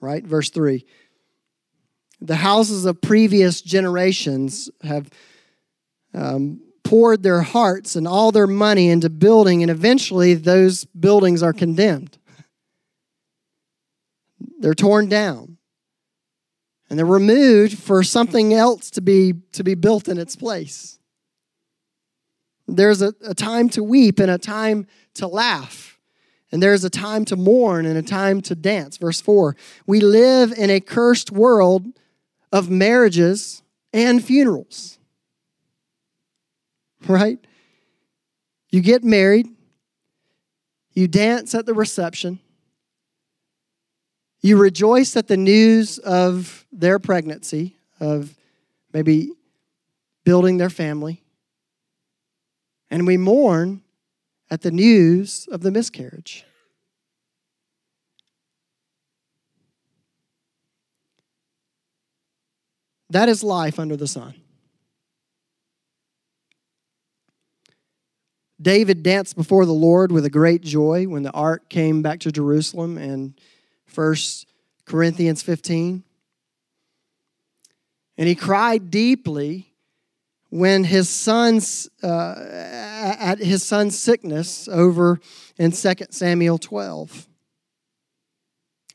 Right? 0.00 0.24
Verse 0.24 0.50
3. 0.50 0.84
The 2.20 2.36
houses 2.36 2.84
of 2.84 3.00
previous 3.00 3.60
generations 3.60 4.70
have 4.82 5.10
um, 6.14 6.60
poured 6.84 7.22
their 7.22 7.42
hearts 7.42 7.96
and 7.96 8.06
all 8.06 8.30
their 8.30 8.46
money 8.46 8.88
into 8.88 9.10
building, 9.10 9.62
and 9.62 9.70
eventually 9.70 10.34
those 10.34 10.84
buildings 10.84 11.42
are 11.42 11.52
condemned. 11.52 12.16
They're 14.60 14.74
torn 14.74 15.08
down 15.08 15.58
and 16.88 16.98
they're 16.98 17.04
removed 17.06 17.78
for 17.78 18.02
something 18.02 18.54
else 18.54 18.90
to 18.92 19.00
be 19.00 19.34
to 19.52 19.64
be 19.64 19.74
built 19.74 20.08
in 20.08 20.16
its 20.16 20.36
place 20.36 20.98
there's 22.66 23.02
a, 23.02 23.14
a 23.24 23.34
time 23.34 23.68
to 23.70 23.82
weep 23.82 24.18
and 24.18 24.30
a 24.30 24.38
time 24.38 24.86
to 25.14 25.26
laugh. 25.26 25.98
And 26.50 26.62
there's 26.62 26.84
a 26.84 26.90
time 26.90 27.24
to 27.26 27.36
mourn 27.36 27.84
and 27.84 27.98
a 27.98 28.02
time 28.02 28.40
to 28.42 28.54
dance. 28.54 28.96
Verse 28.96 29.20
4 29.20 29.56
we 29.86 30.00
live 30.00 30.52
in 30.52 30.70
a 30.70 30.80
cursed 30.80 31.30
world 31.30 31.86
of 32.52 32.70
marriages 32.70 33.62
and 33.92 34.24
funerals. 34.24 34.98
Right? 37.06 37.38
You 38.70 38.80
get 38.80 39.04
married 39.04 39.48
you 40.92 41.08
dance 41.08 41.56
at 41.56 41.66
the 41.66 41.74
reception 41.74 42.38
you 44.44 44.58
rejoice 44.58 45.16
at 45.16 45.26
the 45.26 45.38
news 45.38 45.96
of 45.96 46.66
their 46.70 46.98
pregnancy, 46.98 47.78
of 47.98 48.36
maybe 48.92 49.30
building 50.22 50.58
their 50.58 50.68
family. 50.68 51.23
And 52.94 53.08
we 53.08 53.16
mourn 53.16 53.82
at 54.52 54.62
the 54.62 54.70
news 54.70 55.48
of 55.50 55.62
the 55.62 55.72
miscarriage. 55.72 56.44
That 63.10 63.28
is 63.28 63.42
life 63.42 63.80
under 63.80 63.96
the 63.96 64.06
sun. 64.06 64.34
David 68.62 69.02
danced 69.02 69.34
before 69.34 69.66
the 69.66 69.72
Lord 69.72 70.12
with 70.12 70.24
a 70.24 70.30
great 70.30 70.62
joy 70.62 71.08
when 71.08 71.24
the 71.24 71.32
ark 71.32 71.68
came 71.68 72.00
back 72.00 72.20
to 72.20 72.30
Jerusalem 72.30 72.96
and 72.96 73.34
First 73.86 74.46
Chronicles 74.84 75.42
15. 75.42 76.04
And 78.16 78.28
he 78.28 78.36
cried 78.36 78.92
deeply 78.92 79.73
when 80.54 80.84
his 80.84 81.08
son's 81.08 81.88
uh, 82.02 82.34
at 83.18 83.38
his 83.38 83.62
son's 83.64 83.98
sickness 83.98 84.68
over 84.68 85.20
in 85.58 85.72
2 85.72 85.92
Samuel 86.10 86.58
12. 86.58 87.26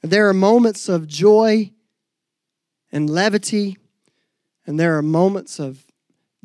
There 0.01 0.29
are 0.29 0.33
moments 0.33 0.87
of 0.87 1.07
joy 1.07 1.71
and 2.91 3.09
levity, 3.09 3.77
and 4.65 4.79
there 4.79 4.97
are 4.97 5.01
moments 5.01 5.59
of 5.59 5.85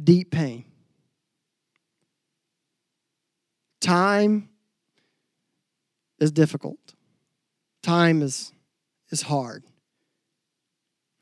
deep 0.03 0.33
pain. 0.33 0.65
Time 3.81 4.49
is 6.19 6.33
difficult 6.33 6.95
time 7.85 8.23
is, 8.23 8.53
is 9.11 9.23
hard. 9.23 9.63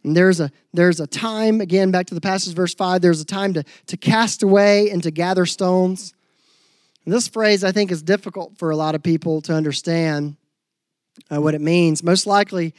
And 0.04 0.16
there's 0.16 0.40
a, 0.40 0.50
there's 0.72 1.00
a 1.00 1.06
time, 1.06 1.60
again, 1.60 1.90
back 1.90 2.06
to 2.06 2.14
the 2.14 2.20
passage, 2.20 2.54
verse 2.54 2.74
5, 2.74 3.00
there's 3.00 3.20
a 3.20 3.24
time 3.24 3.54
to, 3.54 3.64
to 3.86 3.96
cast 3.96 4.42
away 4.42 4.90
and 4.90 5.02
to 5.02 5.10
gather 5.10 5.46
stones. 5.46 6.12
And 7.04 7.14
this 7.14 7.28
phrase, 7.28 7.64
I 7.64 7.72
think, 7.72 7.90
is 7.90 8.02
difficult 8.02 8.58
for 8.58 8.70
a 8.70 8.76
lot 8.76 8.94
of 8.94 9.02
people 9.02 9.40
to 9.42 9.54
understand 9.54 10.36
uh, 11.32 11.40
what 11.40 11.54
it 11.54 11.60
means. 11.60 12.02
Most 12.02 12.26
likely, 12.26 12.74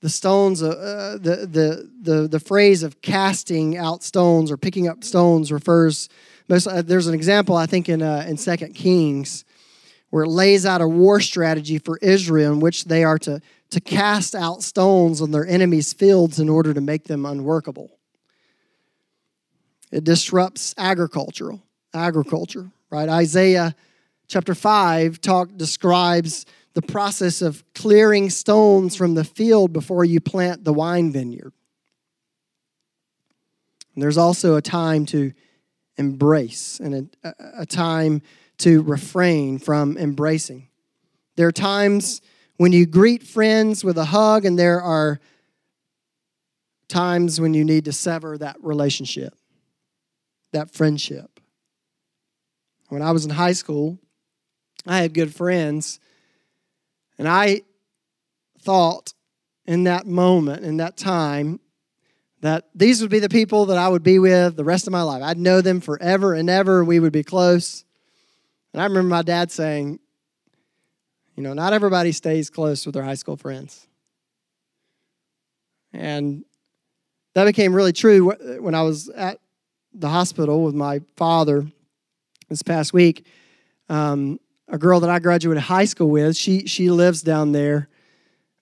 the 0.00 0.08
stones, 0.08 0.62
uh, 0.62 0.68
uh 0.68 1.12
the, 1.18 1.46
the, 1.46 1.90
the, 2.02 2.28
the 2.28 2.40
phrase 2.40 2.82
of 2.82 3.02
casting 3.02 3.76
out 3.76 4.02
stones 4.02 4.50
or 4.50 4.56
picking 4.56 4.88
up 4.88 5.04
stones 5.04 5.52
refers, 5.52 6.08
most, 6.48 6.66
uh, 6.66 6.82
there's 6.82 7.06
an 7.06 7.14
example, 7.14 7.56
I 7.56 7.66
think, 7.66 7.88
in, 7.88 8.02
uh, 8.02 8.24
in 8.26 8.36
2 8.36 8.56
Kings 8.68 9.44
where 10.12 10.24
it 10.24 10.28
lays 10.28 10.66
out 10.66 10.82
a 10.82 10.86
war 10.86 11.20
strategy 11.20 11.78
for 11.78 11.96
Israel 12.02 12.52
in 12.52 12.60
which 12.60 12.84
they 12.84 13.02
are 13.02 13.18
to, 13.18 13.40
to 13.72 13.80
cast 13.80 14.34
out 14.34 14.62
stones 14.62 15.22
on 15.22 15.30
their 15.30 15.46
enemies' 15.46 15.94
fields 15.94 16.38
in 16.38 16.48
order 16.48 16.74
to 16.74 16.80
make 16.80 17.04
them 17.04 17.24
unworkable. 17.24 17.90
It 19.90 20.04
disrupts 20.04 20.74
agricultural 20.76 21.62
agriculture, 21.94 22.70
right? 22.90 23.08
Isaiah 23.08 23.74
chapter 24.28 24.54
5 24.54 25.20
talk 25.20 25.56
describes 25.56 26.44
the 26.74 26.82
process 26.82 27.40
of 27.40 27.64
clearing 27.74 28.28
stones 28.30 28.94
from 28.94 29.14
the 29.14 29.24
field 29.24 29.72
before 29.72 30.04
you 30.04 30.20
plant 30.20 30.64
the 30.64 30.72
wine 30.72 31.10
vineyard. 31.10 31.52
And 33.94 34.02
there's 34.02 34.18
also 34.18 34.56
a 34.56 34.62
time 34.62 35.06
to 35.06 35.32
embrace 35.96 36.78
and 36.78 37.10
a, 37.24 37.34
a 37.58 37.66
time 37.66 38.20
to 38.58 38.82
refrain 38.82 39.58
from 39.58 39.96
embracing. 39.96 40.68
There 41.36 41.48
are 41.48 41.52
times 41.52 42.20
when 42.62 42.70
you 42.70 42.86
greet 42.86 43.24
friends 43.24 43.82
with 43.82 43.98
a 43.98 44.04
hug, 44.04 44.44
and 44.44 44.56
there 44.56 44.80
are 44.80 45.18
times 46.86 47.40
when 47.40 47.54
you 47.54 47.64
need 47.64 47.86
to 47.86 47.92
sever 47.92 48.38
that 48.38 48.54
relationship, 48.62 49.34
that 50.52 50.70
friendship. 50.70 51.40
When 52.88 53.02
I 53.02 53.10
was 53.10 53.24
in 53.24 53.32
high 53.32 53.54
school, 53.54 53.98
I 54.86 54.98
had 54.98 55.12
good 55.12 55.34
friends, 55.34 55.98
and 57.18 57.26
I 57.26 57.62
thought 58.60 59.12
in 59.66 59.82
that 59.82 60.06
moment, 60.06 60.64
in 60.64 60.76
that 60.76 60.96
time, 60.96 61.58
that 62.42 62.68
these 62.76 63.02
would 63.02 63.10
be 63.10 63.18
the 63.18 63.28
people 63.28 63.66
that 63.66 63.76
I 63.76 63.88
would 63.88 64.04
be 64.04 64.20
with 64.20 64.54
the 64.54 64.62
rest 64.62 64.86
of 64.86 64.92
my 64.92 65.02
life. 65.02 65.24
I'd 65.24 65.36
know 65.36 65.62
them 65.62 65.80
forever 65.80 66.32
and 66.32 66.48
ever. 66.48 66.84
We 66.84 67.00
would 67.00 67.12
be 67.12 67.24
close. 67.24 67.84
And 68.72 68.80
I 68.80 68.84
remember 68.84 69.08
my 69.08 69.22
dad 69.22 69.50
saying, 69.50 69.98
you 71.36 71.42
know, 71.42 71.54
not 71.54 71.72
everybody 71.72 72.12
stays 72.12 72.50
close 72.50 72.84
with 72.84 72.94
their 72.94 73.04
high 73.04 73.14
school 73.14 73.36
friends. 73.36 73.86
And 75.92 76.44
that 77.34 77.44
became 77.44 77.74
really 77.74 77.92
true 77.92 78.32
when 78.60 78.74
I 78.74 78.82
was 78.82 79.08
at 79.10 79.38
the 79.94 80.08
hospital 80.08 80.64
with 80.64 80.74
my 80.74 81.00
father 81.16 81.66
this 82.48 82.62
past 82.62 82.92
week. 82.92 83.26
Um, 83.88 84.38
a 84.68 84.78
girl 84.78 85.00
that 85.00 85.10
I 85.10 85.18
graduated 85.18 85.62
high 85.62 85.84
school 85.84 86.08
with, 86.08 86.36
she 86.36 86.66
she 86.66 86.90
lives 86.90 87.22
down 87.22 87.52
there, 87.52 87.88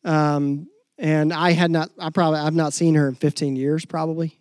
um, 0.04 0.68
and 0.98 1.32
I 1.32 1.52
had 1.52 1.70
not, 1.70 1.90
I 1.98 2.10
probably 2.10 2.40
I've 2.40 2.54
not 2.54 2.72
seen 2.72 2.94
her 2.94 3.08
in 3.08 3.14
15 3.14 3.54
years 3.54 3.84
probably. 3.84 4.38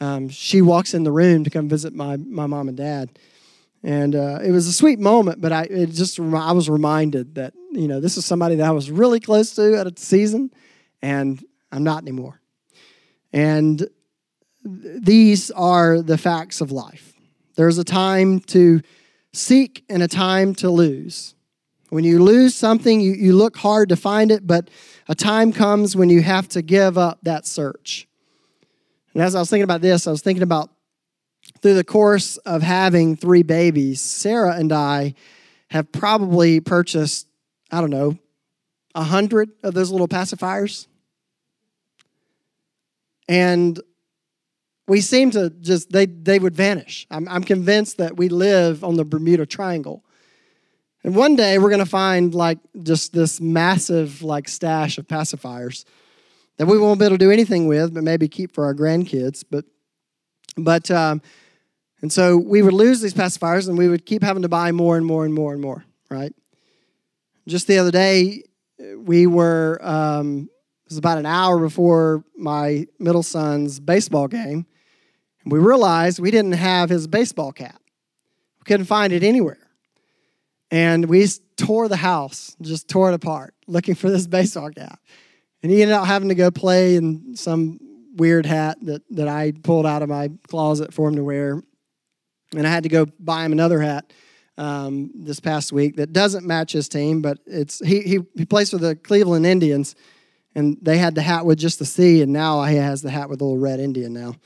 Um, 0.00 0.28
she 0.28 0.60
walks 0.60 0.92
in 0.92 1.04
the 1.04 1.12
room 1.12 1.44
to 1.44 1.50
come 1.50 1.68
visit 1.68 1.94
my 1.94 2.16
my 2.16 2.46
mom 2.46 2.68
and 2.68 2.76
dad, 2.76 3.10
and 3.82 4.16
uh, 4.16 4.40
it 4.42 4.50
was 4.50 4.66
a 4.66 4.72
sweet 4.72 4.98
moment. 4.98 5.40
But 5.40 5.52
I 5.52 5.62
it 5.64 5.90
just 5.90 6.18
I 6.18 6.52
was 6.52 6.68
reminded 6.68 7.36
that 7.36 7.54
you 7.74 7.88
know 7.88 8.00
this 8.00 8.16
is 8.16 8.24
somebody 8.24 8.56
that 8.56 8.66
I 8.66 8.72
was 8.72 8.90
really 8.90 9.20
close 9.20 9.54
to 9.56 9.78
at 9.78 9.86
a 9.86 9.92
season, 9.96 10.50
and 11.02 11.44
I'm 11.72 11.84
not 11.84 12.02
anymore. 12.02 12.40
And 13.32 13.88
these 14.64 15.50
are 15.50 16.00
the 16.00 16.16
facts 16.16 16.60
of 16.60 16.72
life. 16.72 17.12
There's 17.56 17.78
a 17.78 17.84
time 17.84 18.40
to 18.40 18.80
seek 19.32 19.84
and 19.88 20.02
a 20.02 20.08
time 20.08 20.54
to 20.56 20.70
lose. 20.70 21.34
When 21.90 22.04
you 22.04 22.22
lose 22.22 22.54
something, 22.54 23.00
you, 23.00 23.12
you 23.12 23.34
look 23.34 23.56
hard 23.56 23.90
to 23.90 23.96
find 23.96 24.30
it, 24.30 24.46
but 24.46 24.68
a 25.08 25.14
time 25.14 25.52
comes 25.52 25.94
when 25.94 26.08
you 26.10 26.22
have 26.22 26.48
to 26.48 26.62
give 26.62 26.96
up 26.96 27.18
that 27.22 27.46
search. 27.46 28.08
And 29.12 29.22
as 29.22 29.34
I 29.34 29.38
was 29.38 29.50
thinking 29.50 29.64
about 29.64 29.80
this, 29.80 30.06
I 30.06 30.10
was 30.10 30.22
thinking 30.22 30.42
about 30.42 30.70
through 31.60 31.74
the 31.74 31.84
course 31.84 32.36
of 32.38 32.62
having 32.62 33.16
three 33.16 33.42
babies, 33.42 34.00
Sarah 34.00 34.56
and 34.56 34.72
I 34.72 35.14
have 35.68 35.90
probably 35.92 36.60
purchased, 36.60 37.26
I 37.74 37.80
don't 37.80 37.90
know, 37.90 38.16
a 38.94 39.02
hundred 39.02 39.50
of 39.64 39.74
those 39.74 39.90
little 39.90 40.06
pacifiers. 40.06 40.86
And 43.28 43.80
we 44.86 45.00
seem 45.00 45.32
to 45.32 45.50
just, 45.50 45.90
they, 45.90 46.06
they 46.06 46.38
would 46.38 46.54
vanish. 46.54 47.04
I'm, 47.10 47.28
I'm 47.28 47.42
convinced 47.42 47.98
that 47.98 48.16
we 48.16 48.28
live 48.28 48.84
on 48.84 48.96
the 48.96 49.04
Bermuda 49.04 49.44
Triangle. 49.44 50.04
And 51.02 51.16
one 51.16 51.34
day 51.34 51.58
we're 51.58 51.70
going 51.70 51.80
to 51.80 51.90
find 51.90 52.32
like 52.32 52.58
just 52.80 53.12
this 53.12 53.40
massive 53.40 54.22
like 54.22 54.48
stash 54.48 54.96
of 54.96 55.08
pacifiers 55.08 55.84
that 56.58 56.66
we 56.66 56.78
won't 56.78 57.00
be 57.00 57.06
able 57.06 57.16
to 57.16 57.24
do 57.24 57.32
anything 57.32 57.66
with, 57.66 57.92
but 57.92 58.04
maybe 58.04 58.28
keep 58.28 58.54
for 58.54 58.66
our 58.66 58.74
grandkids. 58.74 59.42
But, 59.50 59.64
but, 60.56 60.92
um, 60.92 61.22
and 62.02 62.12
so 62.12 62.36
we 62.36 62.62
would 62.62 62.72
lose 62.72 63.00
these 63.00 63.14
pacifiers 63.14 63.68
and 63.68 63.76
we 63.76 63.88
would 63.88 64.06
keep 64.06 64.22
having 64.22 64.42
to 64.42 64.48
buy 64.48 64.70
more 64.70 64.96
and 64.96 65.04
more 65.04 65.24
and 65.24 65.34
more 65.34 65.52
and 65.52 65.60
more, 65.60 65.84
right? 66.08 66.32
Just 67.46 67.66
the 67.66 67.78
other 67.78 67.90
day, 67.90 68.42
we 68.96 69.26
were, 69.26 69.78
um, 69.82 70.48
it 70.86 70.90
was 70.90 70.98
about 70.98 71.18
an 71.18 71.26
hour 71.26 71.58
before 71.58 72.24
my 72.36 72.86
middle 72.98 73.22
son's 73.22 73.80
baseball 73.80 74.28
game. 74.28 74.66
And 75.42 75.52
we 75.52 75.58
realized 75.58 76.18
we 76.18 76.30
didn't 76.30 76.52
have 76.52 76.88
his 76.88 77.06
baseball 77.06 77.52
cap. 77.52 77.80
We 78.60 78.64
couldn't 78.64 78.86
find 78.86 79.12
it 79.12 79.22
anywhere. 79.22 79.58
And 80.70 81.06
we 81.06 81.26
tore 81.56 81.88
the 81.88 81.96
house, 81.96 82.56
just 82.60 82.88
tore 82.88 83.10
it 83.10 83.14
apart, 83.14 83.54
looking 83.66 83.94
for 83.94 84.10
this 84.10 84.26
baseball 84.26 84.70
cap. 84.70 85.00
And 85.62 85.70
he 85.70 85.82
ended 85.82 85.96
up 85.96 86.06
having 86.06 86.28
to 86.30 86.34
go 86.34 86.50
play 86.50 86.96
in 86.96 87.36
some 87.36 87.78
weird 88.16 88.46
hat 88.46 88.78
that, 88.82 89.02
that 89.10 89.28
I 89.28 89.52
pulled 89.62 89.86
out 89.86 90.02
of 90.02 90.08
my 90.08 90.30
closet 90.48 90.94
for 90.94 91.08
him 91.08 91.16
to 91.16 91.24
wear 91.24 91.62
and 92.56 92.66
I 92.66 92.70
had 92.70 92.84
to 92.84 92.88
go 92.88 93.06
buy 93.18 93.44
him 93.44 93.52
another 93.52 93.80
hat 93.80 94.12
um, 94.56 95.10
this 95.14 95.40
past 95.40 95.72
week 95.72 95.96
that 95.96 96.12
doesn't 96.12 96.46
match 96.46 96.72
his 96.72 96.88
team, 96.88 97.22
but 97.22 97.38
it's 97.46 97.84
he, 97.84 98.00
he 98.02 98.20
he 98.34 98.44
plays 98.44 98.70
for 98.70 98.78
the 98.78 98.94
Cleveland 98.94 99.46
Indians, 99.46 99.94
and 100.54 100.78
they 100.80 100.98
had 100.98 101.14
the 101.14 101.22
hat 101.22 101.44
with 101.44 101.58
just 101.58 101.78
the 101.78 101.84
C, 101.84 102.22
and 102.22 102.32
now 102.32 102.62
he 102.64 102.76
has 102.76 103.02
the 103.02 103.10
hat 103.10 103.28
with 103.28 103.40
the 103.40 103.44
little 103.44 103.58
red 103.58 103.80
Indian 103.80 104.12
now, 104.12 104.36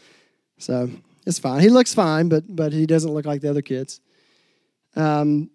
so 0.58 0.88
it's 1.26 1.38
fine. 1.38 1.60
He 1.60 1.68
looks 1.68 1.92
fine, 1.92 2.28
but 2.28 2.44
but 2.48 2.72
he 2.72 2.86
doesn't 2.86 3.12
look 3.12 3.26
like 3.26 3.42
the 3.42 3.50
other 3.50 3.62
kids. 3.62 4.00
Um, 4.96 5.50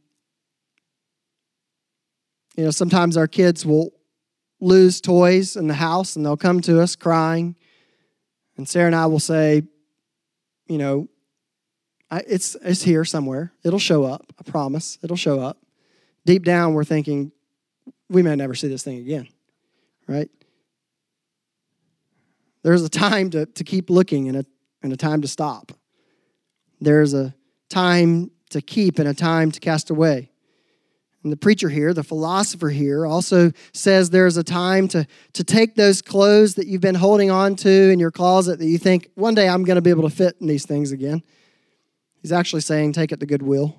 you 2.56 2.66
know, 2.66 2.72
sometimes 2.72 3.18
our 3.18 3.28
kids 3.28 3.66
will 3.66 3.92
lose 4.60 5.02
toys 5.02 5.56
in 5.56 5.68
the 5.68 5.74
house, 5.74 6.16
and 6.16 6.24
they'll 6.24 6.38
come 6.38 6.62
to 6.62 6.80
us 6.80 6.96
crying, 6.96 7.56
and 8.56 8.70
Sarah 8.70 8.86
and 8.86 8.96
I 8.96 9.08
will 9.08 9.20
say, 9.20 9.63
you 10.68 10.78
know, 10.78 11.08
I, 12.12 12.24
it's, 12.28 12.56
it's 12.62 12.84
here 12.84 13.06
somewhere. 13.06 13.54
It'll 13.63 13.80
show 13.80 14.04
up. 14.04 14.34
I 14.39 14.50
promise. 14.50 14.98
It'll 15.04 15.18
show 15.18 15.39
up. 15.39 15.58
Deep 16.26 16.44
down, 16.44 16.74
we're 16.74 16.84
thinking, 16.84 17.32
we 18.10 18.22
may 18.22 18.36
never 18.36 18.56
see 18.56 18.68
this 18.68 18.84
thing 18.84 19.00
again, 19.00 19.28
right? 20.08 20.30
There's 22.62 22.84
a 22.84 22.89
time 22.89 23.30
to, 23.32 23.46
to 23.46 23.63
keep 23.63 23.89
looking 23.89 24.30
and 24.30 24.38
a, 24.38 24.46
and 24.82 24.94
a 24.94 24.98
time 24.98 25.22
to 25.22 25.28
stop. 25.28 25.74
There's 26.80 27.13
a 27.13 27.34
time 27.70 28.32
to 28.52 28.62
keep 28.62 29.00
and 29.00 29.08
a 29.10 29.13
time 29.13 29.52
to 29.52 29.60
cast 29.60 29.89
away. 29.89 30.30
And 31.24 31.32
the 31.32 31.38
preacher 31.38 31.70
here, 31.70 31.94
the 31.94 32.04
philosopher 32.04 32.70
here, 32.70 33.06
also 33.06 33.52
says 33.72 34.10
there's 34.10 34.38
a 34.38 34.44
time 34.44 34.88
to, 34.89 35.08
to 35.34 35.44
take 35.44 35.76
those 35.76 36.02
clothes 36.02 36.56
that 36.56 36.68
you've 36.68 36.82
been 36.82 36.96
holding 36.96 37.32
on 37.32 37.56
to 37.58 37.70
in 37.70 38.00
your 38.00 38.12
closet 38.12 38.60
that 38.60 38.66
you 38.66 38.78
think, 38.78 39.10
one 39.16 39.34
day 39.34 39.48
I'm 39.48 39.63
going 39.63 39.76
to 39.78 39.82
be 39.82 39.89
able 39.89 40.08
to 40.08 40.16
fit 40.16 40.36
in 40.42 40.48
these 40.48 40.66
things 40.66 40.92
again. 40.92 41.24
He's 42.24 42.32
actually 42.32 42.62
saying, 42.62 42.94
take 42.94 43.12
it 43.12 43.20
to 43.20 43.26
Goodwill. 43.26 43.78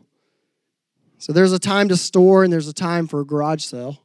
So 1.17 1.33
there's 1.33 1.53
a 1.53 1.59
time 1.59 1.89
to 1.89 1.97
store 1.97 2.45
and 2.45 2.53
there's 2.53 2.69
a 2.69 2.75
time 2.75 3.09
for 3.09 3.23
a 3.23 3.25
garage 3.25 3.65
sale. 3.65 4.03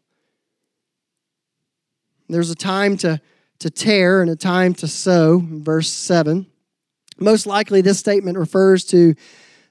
There's 2.30 2.50
a 2.50 2.56
time 2.56 2.96
to, 2.98 3.20
to 3.60 3.70
tear 3.70 4.22
and 4.22 4.32
a 4.32 4.38
time 4.38 4.74
to 4.76 4.88
sow, 4.88 5.42
verse 5.44 5.90
7. 5.90 6.48
Most 7.20 7.48
likely, 7.48 7.82
this 7.82 8.00
statement 8.00 8.38
refers 8.38 8.86
to 8.86 9.14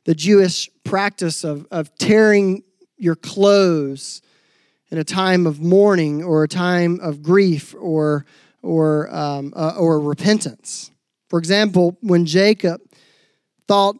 the 0.04 0.14
Jewish 0.14 0.68
practice 0.84 1.44
of, 1.44 1.66
of 1.70 1.96
tearing 1.96 2.62
your 2.98 3.16
clothes 3.16 4.20
in 4.90 4.98
a 4.98 5.04
time 5.04 5.46
of 5.46 5.60
mourning 5.60 6.22
or 6.22 6.42
a 6.42 6.48
time 6.48 7.00
of 7.00 7.22
grief 7.22 7.74
or, 7.78 8.26
or, 8.60 9.08
um, 9.14 9.54
uh, 9.56 9.76
or 9.78 9.98
repentance. 9.98 10.90
For 11.30 11.38
example, 11.38 11.96
when 12.02 12.26
Jacob 12.26 12.82
thought 13.66 13.96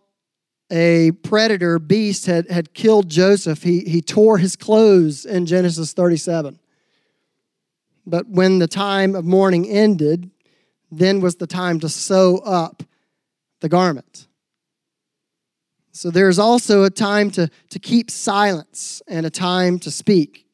a 0.71 1.13
predator 1.23 1.79
beast 1.79 2.27
had, 2.27 2.51
had 2.51 2.75
killed 2.75 3.09
Joseph, 3.09 3.63
he, 3.63 3.81
he 3.81 4.03
tore 4.03 4.39
his 4.39 4.57
clothes 4.57 5.25
in 5.25 5.47
Genesis 5.47 5.93
37. 5.93 6.59
But 8.07 8.29
when 8.29 8.59
the 8.59 8.67
time 8.67 9.15
of 9.15 9.25
mourning 9.25 9.67
ended, 9.67 10.31
then 10.91 11.21
was 11.21 11.37
the 11.37 11.47
time 11.47 11.81
to 11.81 11.89
sew 11.89 12.39
up 12.39 12.83
the 13.61 13.69
garment. 13.69 14.27
So 15.93 16.11
there's 16.11 16.39
also 16.39 16.85
a 16.85 16.91
time 16.91 17.31
to, 17.33 17.51
to 17.71 17.79
keep 17.79 18.11
silence 18.11 19.03
and 19.09 19.27
a 19.27 19.31
time 19.31 19.79
to 19.81 19.91
speak. 19.91 20.47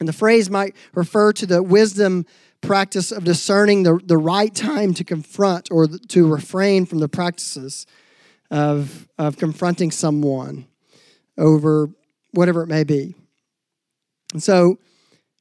And 0.00 0.08
the 0.08 0.12
phrase 0.12 0.50
might 0.50 0.74
refer 0.94 1.32
to 1.34 1.46
the 1.46 1.62
wisdom 1.62 2.26
practice 2.60 3.12
of 3.12 3.24
discerning 3.24 3.84
the, 3.84 4.00
the 4.04 4.18
right 4.18 4.54
time 4.54 4.92
to 4.94 5.04
confront 5.04 5.70
or 5.70 5.86
to 5.86 6.26
refrain 6.26 6.84
from 6.84 6.98
the 6.98 7.08
practices 7.08 7.86
of, 8.50 9.08
of 9.18 9.36
confronting 9.36 9.90
someone 9.90 10.66
over 11.38 11.90
whatever 12.32 12.62
it 12.62 12.68
may 12.68 12.84
be. 12.84 13.14
And 14.32 14.42
so, 14.42 14.78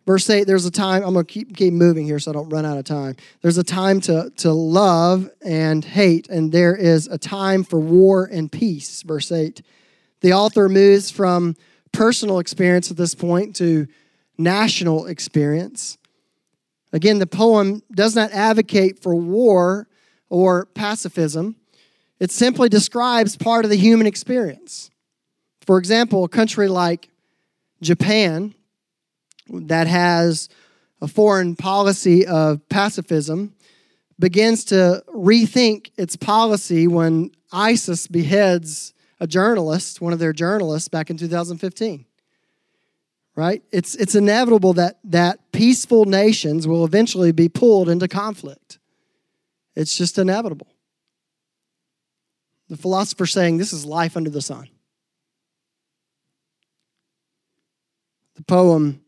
verse 0.05 0.29
8, 0.29 0.45
there's 0.45 0.65
a 0.65 0.71
time, 0.71 1.03
I'm 1.03 1.13
going 1.13 1.25
to 1.25 1.31
keep, 1.33 1.55
keep 1.55 1.73
moving 1.73 2.05
here 2.05 2.19
so 2.19 2.31
I 2.31 2.33
don't 2.33 2.49
run 2.49 2.65
out 2.65 2.77
of 2.77 2.85
time. 2.85 3.15
There's 3.41 3.57
a 3.57 3.63
time 3.63 4.01
to, 4.01 4.31
to 4.37 4.51
love 4.51 5.29
and 5.43 5.83
hate, 5.83 6.29
and 6.29 6.51
there 6.51 6.75
is 6.75 7.07
a 7.07 7.17
time 7.17 7.63
for 7.63 7.79
war 7.79 8.25
and 8.31 8.51
peace, 8.51 9.01
verse 9.01 9.31
8. 9.31 9.61
The 10.21 10.33
author 10.33 10.69
moves 10.69 11.11
from 11.11 11.55
personal 11.91 12.39
experience 12.39 12.91
at 12.91 12.97
this 12.97 13.15
point 13.15 13.55
to 13.57 13.87
national 14.37 15.07
experience. 15.07 15.97
Again, 16.93 17.19
the 17.19 17.27
poem 17.27 17.83
does 17.93 18.15
not 18.15 18.31
advocate 18.31 19.01
for 19.01 19.15
war 19.15 19.87
or 20.29 20.65
pacifism. 20.67 21.55
It 22.25 22.31
simply 22.31 22.69
describes 22.69 23.37
part 23.37 23.65
of 23.65 23.69
the 23.69 23.77
human 23.77 24.07
experience. 24.07 24.89
For 25.61 25.77
example, 25.77 26.23
a 26.23 26.27
country 26.27 26.67
like 26.67 27.11
Japan 27.83 28.55
that 29.47 29.85
has 29.85 30.49
a 31.03 31.07
foreign 31.07 31.55
policy 31.55 32.25
of 32.25 32.67
pacifism 32.67 33.53
begins 34.17 34.65
to 34.65 35.03
rethink 35.09 35.91
its 35.97 36.15
policy 36.15 36.87
when 36.87 37.29
ISIS 37.51 38.07
beheads 38.07 38.95
a 39.19 39.27
journalist, 39.27 40.01
one 40.01 40.11
of 40.11 40.17
their 40.17 40.33
journalists, 40.33 40.87
back 40.87 41.11
in 41.11 41.17
2015. 41.17 42.07
Right? 43.35 43.61
It's, 43.71 43.93
it's 43.93 44.15
inevitable 44.15 44.73
that, 44.73 44.97
that 45.03 45.51
peaceful 45.51 46.05
nations 46.05 46.67
will 46.67 46.85
eventually 46.85 47.31
be 47.31 47.49
pulled 47.49 47.87
into 47.87 48.07
conflict. 48.07 48.79
It's 49.75 49.95
just 49.95 50.17
inevitable. 50.17 50.74
The 52.69 52.77
philosopher 52.77 53.25
saying 53.25 53.57
this 53.57 53.73
is 53.73 53.85
life 53.85 54.17
under 54.17 54.29
the 54.29 54.41
sun. 54.41 54.69
The 58.35 58.43
poem 58.43 59.01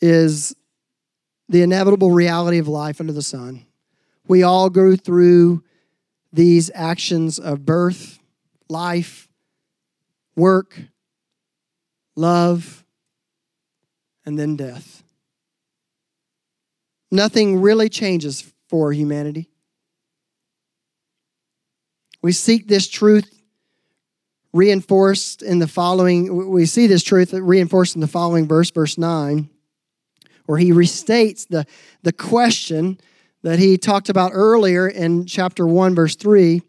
is 0.00 0.54
the 1.48 1.62
inevitable 1.62 2.10
reality 2.10 2.58
of 2.58 2.68
life 2.68 3.00
under 3.00 3.12
the 3.12 3.22
sun. 3.22 3.66
We 4.26 4.42
all 4.42 4.68
go 4.70 4.94
through 4.94 5.64
these 6.32 6.70
actions 6.74 7.38
of 7.38 7.64
birth, 7.64 8.18
life, 8.68 9.28
work, 10.36 10.78
love, 12.14 12.84
and 14.26 14.38
then 14.38 14.56
death. 14.56 15.02
Nothing 17.10 17.60
really 17.60 17.88
changes 17.88 18.52
for 18.68 18.92
humanity. 18.92 19.48
We 22.22 22.32
seek 22.32 22.68
this 22.68 22.88
truth 22.88 23.38
reinforced 24.52 25.42
in 25.42 25.58
the 25.58 25.68
following, 25.68 26.50
we 26.50 26.66
see 26.66 26.86
this 26.86 27.02
truth 27.02 27.32
reinforced 27.32 27.94
in 27.94 28.00
the 28.00 28.08
following 28.08 28.48
verse, 28.48 28.70
verse 28.70 28.98
9, 28.98 29.48
where 30.46 30.58
he 30.58 30.72
restates 30.72 31.46
the, 31.46 31.66
the 32.02 32.12
question 32.12 32.98
that 33.42 33.58
he 33.58 33.76
talked 33.76 34.08
about 34.08 34.32
earlier 34.34 34.88
in 34.88 35.26
chapter 35.26 35.66
1, 35.66 35.94
verse 35.94 36.16
3 36.16 36.62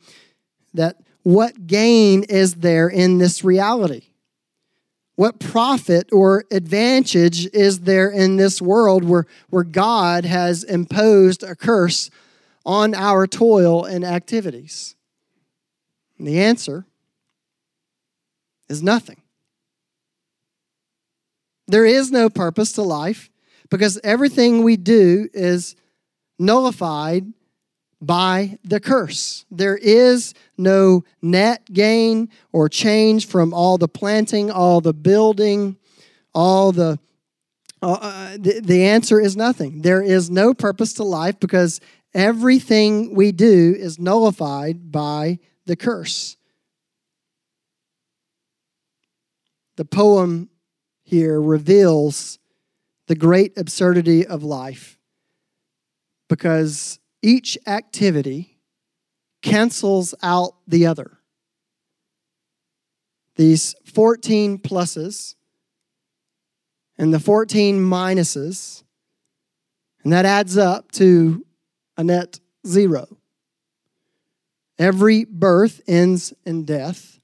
that 0.73 0.97
what 1.23 1.67
gain 1.67 2.23
is 2.23 2.55
there 2.55 2.87
in 2.87 3.17
this 3.17 3.43
reality? 3.43 4.03
What 5.15 5.39
profit 5.39 6.09
or 6.13 6.45
advantage 6.51 7.47
is 7.47 7.81
there 7.81 8.09
in 8.09 8.37
this 8.37 8.61
world 8.61 9.03
where, 9.03 9.25
where 9.49 9.63
God 9.63 10.25
has 10.25 10.63
imposed 10.63 11.43
a 11.43 11.55
curse 11.55 12.09
on 12.65 12.93
our 12.93 13.27
toil 13.27 13.83
and 13.83 14.05
activities? 14.05 14.95
And 16.19 16.27
the 16.27 16.41
answer 16.41 16.85
is 18.67 18.83
nothing. 18.83 19.21
There 21.67 21.85
is 21.85 22.11
no 22.11 22.29
purpose 22.29 22.73
to 22.73 22.81
life 22.81 23.29
because 23.69 23.99
everything 24.03 24.63
we 24.63 24.75
do 24.75 25.29
is 25.33 25.75
nullified 26.37 27.25
by 28.01 28.57
the 28.63 28.79
curse. 28.79 29.45
There 29.51 29.77
is 29.77 30.33
no 30.57 31.03
net 31.21 31.71
gain 31.71 32.29
or 32.51 32.69
change 32.69 33.27
from 33.27 33.53
all 33.53 33.77
the 33.77 33.87
planting, 33.87 34.51
all 34.51 34.81
the 34.81 34.93
building, 34.93 35.77
all 36.33 36.71
the. 36.71 36.99
Uh, 37.81 37.93
uh, 37.93 38.37
the, 38.37 38.59
the 38.61 38.85
answer 38.85 39.21
is 39.21 39.37
nothing. 39.37 39.83
There 39.83 40.01
is 40.01 40.29
no 40.29 40.53
purpose 40.53 40.93
to 40.95 41.03
life 41.03 41.39
because 41.39 41.79
everything 42.13 43.15
we 43.15 43.31
do 43.31 43.73
is 43.77 43.97
nullified 43.97 44.91
by 44.91 45.39
the 45.69 45.75
curse. 45.75 46.35
The 49.77 49.85
poem 49.85 50.49
here 51.03 51.39
reveals 51.39 52.39
the 53.05 53.13
great 53.13 53.55
absurdity 53.55 54.25
of 54.25 54.43
life 54.43 54.97
because 56.27 56.99
each 57.21 57.55
activity 57.67 58.57
cancels 59.43 60.15
out 60.23 60.55
the 60.67 60.87
other. 60.87 61.19
These 63.35 63.75
14 63.93 64.57
pluses 64.57 65.35
and 66.97 67.13
the 67.13 67.19
14 67.19 67.79
minuses, 67.79 68.83
and 70.03 70.11
that 70.13 70.25
adds 70.25 70.57
up 70.57 70.91
to 70.93 71.45
a 71.95 72.03
net 72.03 72.39
zero. 72.65 73.18
Every 74.79 75.25
birth 75.25 75.81
ends 75.87 76.33
in 76.45 76.63
death. 76.63 77.19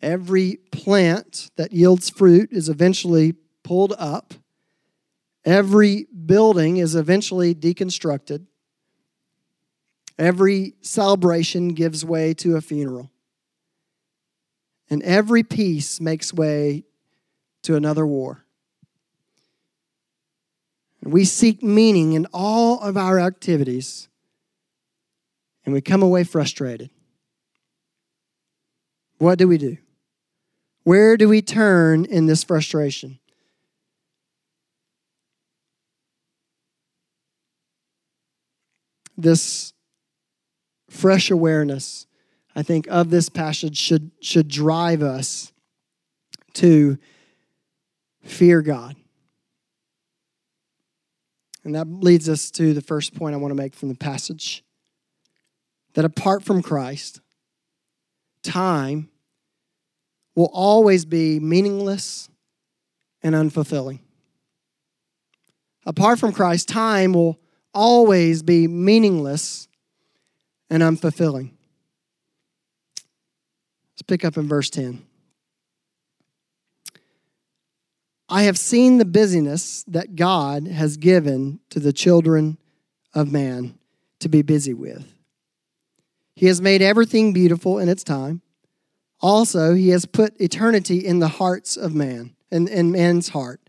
Every 0.00 0.56
plant 0.72 1.50
that 1.56 1.72
yields 1.72 2.08
fruit 2.08 2.50
is 2.52 2.70
eventually 2.70 3.34
pulled 3.62 3.92
up. 3.98 4.34
Every 5.44 6.06
building 6.26 6.78
is 6.78 6.94
eventually 6.94 7.54
deconstructed. 7.54 8.46
Every 10.18 10.74
celebration 10.80 11.68
gives 11.68 12.04
way 12.04 12.32
to 12.34 12.56
a 12.56 12.62
funeral. 12.62 13.10
And 14.88 15.02
every 15.02 15.42
peace 15.42 16.00
makes 16.00 16.32
way 16.32 16.84
to 17.62 17.76
another 17.76 18.06
war. 18.06 18.44
We 21.02 21.24
seek 21.24 21.62
meaning 21.62 22.14
in 22.14 22.26
all 22.32 22.80
of 22.80 22.96
our 22.96 23.18
activities, 23.18 24.08
and 25.64 25.72
we 25.72 25.80
come 25.80 26.02
away 26.02 26.24
frustrated. 26.24 26.90
What 29.18 29.38
do 29.38 29.48
we 29.48 29.58
do? 29.58 29.78
Where 30.82 31.16
do 31.16 31.28
we 31.28 31.40
turn 31.40 32.04
in 32.04 32.26
this 32.26 32.44
frustration? 32.44 33.18
This 39.16 39.72
fresh 40.90 41.30
awareness, 41.30 42.06
I 42.54 42.62
think, 42.62 42.86
of 42.88 43.10
this 43.10 43.28
passage 43.28 43.78
should, 43.78 44.10
should 44.20 44.48
drive 44.48 45.02
us 45.02 45.52
to 46.54 46.98
fear 48.22 48.60
God. 48.60 48.96
And 51.64 51.74
that 51.74 51.88
leads 51.88 52.28
us 52.28 52.50
to 52.52 52.74
the 52.74 52.82
first 52.82 53.14
point 53.14 53.34
I 53.34 53.38
want 53.38 53.52
to 53.52 53.56
make 53.56 53.74
from 53.74 53.88
the 53.88 53.94
passage 53.94 54.62
that 55.94 56.04
apart 56.04 56.42
from 56.42 56.62
Christ, 56.62 57.20
time 58.42 59.08
will 60.34 60.50
always 60.52 61.04
be 61.04 61.40
meaningless 61.40 62.28
and 63.22 63.34
unfulfilling. 63.34 64.00
Apart 65.86 66.18
from 66.18 66.32
Christ, 66.32 66.68
time 66.68 67.12
will 67.12 67.38
always 67.72 68.42
be 68.42 68.66
meaningless 68.66 69.68
and 70.70 70.82
unfulfilling. 70.82 71.52
Let's 73.92 74.02
pick 74.06 74.24
up 74.24 74.36
in 74.36 74.48
verse 74.48 74.70
10. 74.70 75.04
I 78.28 78.44
have 78.44 78.58
seen 78.58 78.98
the 78.98 79.04
busyness 79.04 79.84
that 79.86 80.16
God 80.16 80.66
has 80.66 80.96
given 80.96 81.60
to 81.70 81.78
the 81.78 81.92
children 81.92 82.58
of 83.12 83.30
man 83.30 83.78
to 84.20 84.28
be 84.28 84.42
busy 84.42 84.74
with. 84.74 85.06
He 86.34 86.46
has 86.46 86.60
made 86.60 86.82
everything 86.82 87.32
beautiful 87.32 87.78
in 87.78 87.88
its 87.88 88.02
time. 88.02 88.42
Also, 89.20 89.74
he 89.74 89.90
has 89.90 90.04
put 90.04 90.40
eternity 90.40 90.98
in 90.98 91.18
the 91.18 91.28
hearts 91.28 91.76
of 91.76 91.94
man, 91.94 92.34
in, 92.50 92.68
in 92.68 92.90
man's 92.90 93.28
heart, 93.30 93.60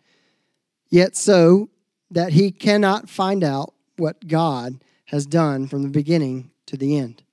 yet 0.90 1.16
so 1.16 1.70
that 2.12 2.34
he 2.34 2.52
cannot 2.52 3.10
find 3.10 3.44
out 3.44 3.74
what 3.98 4.28
God 4.28 4.84
has 5.06 5.26
done 5.26 5.68
from 5.68 5.84
the 5.84 5.90
beginning 5.90 6.52
to 6.66 6.76
the 6.76 6.98
end. 6.98 7.24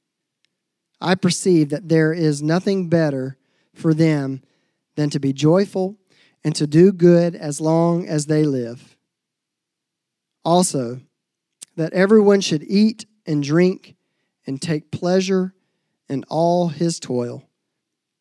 I 1.00 1.14
perceive 1.14 1.70
that 1.70 1.88
there 1.88 2.12
is 2.12 2.42
nothing 2.42 2.88
better 2.88 3.36
for 3.74 3.92
them 3.94 4.42
than 4.94 5.10
to 5.10 5.18
be 5.18 5.32
joyful 5.32 5.96
and 6.44 6.54
to 6.54 6.66
do 6.66 6.92
good 6.92 7.34
as 7.34 7.60
long 7.60 8.06
as 8.06 8.26
they 8.26 8.44
live. 8.44 8.96
Also, 10.44 11.00
that 11.76 11.92
everyone 11.92 12.40
should 12.40 12.62
eat 12.64 13.06
and 13.26 13.42
drink 13.42 13.96
and 14.46 14.60
take 14.60 14.90
pleasure 14.90 15.54
in 16.08 16.24
all 16.28 16.68
his 16.68 17.00
toil. 17.00 17.44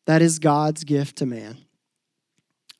That 0.06 0.22
is 0.22 0.38
God's 0.38 0.84
gift 0.84 1.18
to 1.18 1.26
man. 1.26 1.58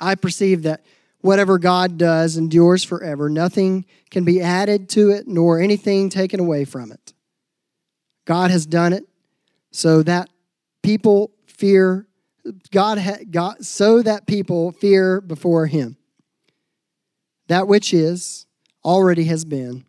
I 0.00 0.14
perceive 0.14 0.62
that 0.62 0.84
whatever 1.20 1.58
God 1.58 1.98
does 1.98 2.36
endures 2.36 2.82
forever. 2.82 3.28
Nothing 3.28 3.84
can 4.10 4.24
be 4.24 4.40
added 4.40 4.88
to 4.90 5.10
it, 5.10 5.28
nor 5.28 5.60
anything 5.60 6.08
taken 6.08 6.40
away 6.40 6.64
from 6.64 6.90
it. 6.92 7.12
God 8.24 8.50
has 8.50 8.66
done 8.66 8.92
it 8.92 9.04
so 9.70 10.02
that 10.02 10.28
people 10.82 11.32
fear 11.46 12.06
God, 12.70 12.98
ha- 12.98 13.24
God 13.30 13.64
so 13.64 14.02
that 14.02 14.26
people 14.26 14.72
fear 14.72 15.20
before 15.20 15.66
him. 15.66 15.96
That 17.48 17.68
which 17.68 17.94
is 17.94 18.46
already 18.84 19.24
has 19.24 19.44
been. 19.44 19.84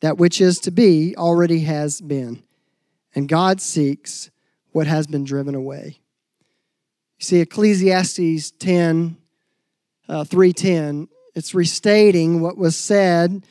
That 0.00 0.16
which 0.16 0.40
is 0.40 0.60
to 0.60 0.70
be 0.70 1.16
already 1.16 1.60
has 1.60 2.00
been. 2.00 2.42
And 3.14 3.28
God 3.28 3.60
seeks 3.60 4.30
what 4.72 4.86
has 4.86 5.06
been 5.06 5.24
driven 5.24 5.54
away. 5.54 6.00
You 7.18 7.24
see, 7.24 7.40
Ecclesiastes 7.40 8.52
10, 8.52 9.16
uh, 10.08 10.24
310, 10.24 11.08
it's 11.34 11.54
restating 11.54 12.40
what 12.40 12.56
was 12.56 12.76
said 12.76 13.44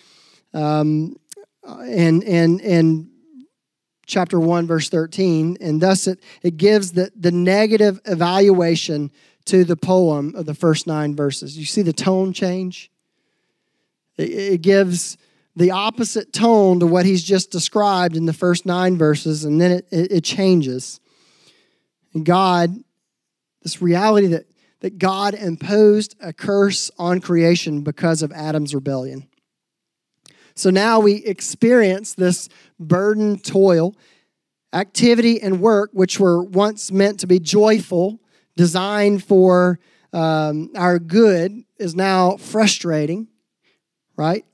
um, 0.53 1.17
and, 1.63 2.23
and, 2.23 2.61
and 2.61 3.09
chapter 4.07 4.39
1, 4.39 4.67
verse 4.67 4.89
13, 4.89 5.57
and 5.61 5.81
thus 5.81 6.07
it, 6.07 6.19
it 6.41 6.57
gives 6.57 6.93
the, 6.93 7.11
the 7.15 7.31
negative 7.31 8.01
evaluation 8.05 9.11
to 9.45 9.63
the 9.63 9.77
poem 9.77 10.33
of 10.35 10.45
the 10.45 10.53
first 10.53 10.87
nine 10.87 11.15
verses. 11.15 11.57
You 11.57 11.65
see 11.65 11.81
the 11.81 11.93
tone 11.93 12.33
change? 12.33 12.91
It, 14.17 14.31
it 14.31 14.61
gives 14.61 15.17
the 15.59 15.71
opposite 15.71 16.31
tone 16.31 16.79
to 16.79 16.87
what 16.87 17.05
he's 17.05 17.21
just 17.21 17.51
described 17.51 18.15
in 18.15 18.25
the 18.25 18.31
first 18.31 18.65
nine 18.65 18.97
verses, 18.97 19.43
and 19.43 19.59
then 19.59 19.71
it, 19.71 19.87
it, 19.91 20.11
it 20.13 20.23
changes. 20.23 21.01
And 22.13 22.25
God, 22.25 22.73
this 23.61 23.81
reality 23.81 24.27
that, 24.27 24.45
that 24.79 24.97
God 24.97 25.33
imposed 25.33 26.15
a 26.21 26.31
curse 26.31 26.89
on 26.97 27.19
creation 27.19 27.81
because 27.81 28.21
of 28.21 28.31
Adam's 28.31 28.73
rebellion. 28.73 29.27
So 30.55 30.69
now 30.69 31.01
we 31.01 31.15
experience 31.25 32.13
this 32.13 32.47
burden, 32.79 33.37
toil, 33.37 33.97
activity, 34.71 35.41
and 35.41 35.59
work, 35.59 35.89
which 35.91 36.21
were 36.21 36.41
once 36.41 36.89
meant 36.89 37.19
to 37.19 37.27
be 37.27 37.37
joyful, 37.37 38.21
designed 38.55 39.25
for 39.25 39.77
um, 40.13 40.71
our 40.77 40.99
good, 40.99 41.65
is 41.77 41.95
now 41.95 42.37
frustrating, 42.37 43.27
right? 44.15 44.45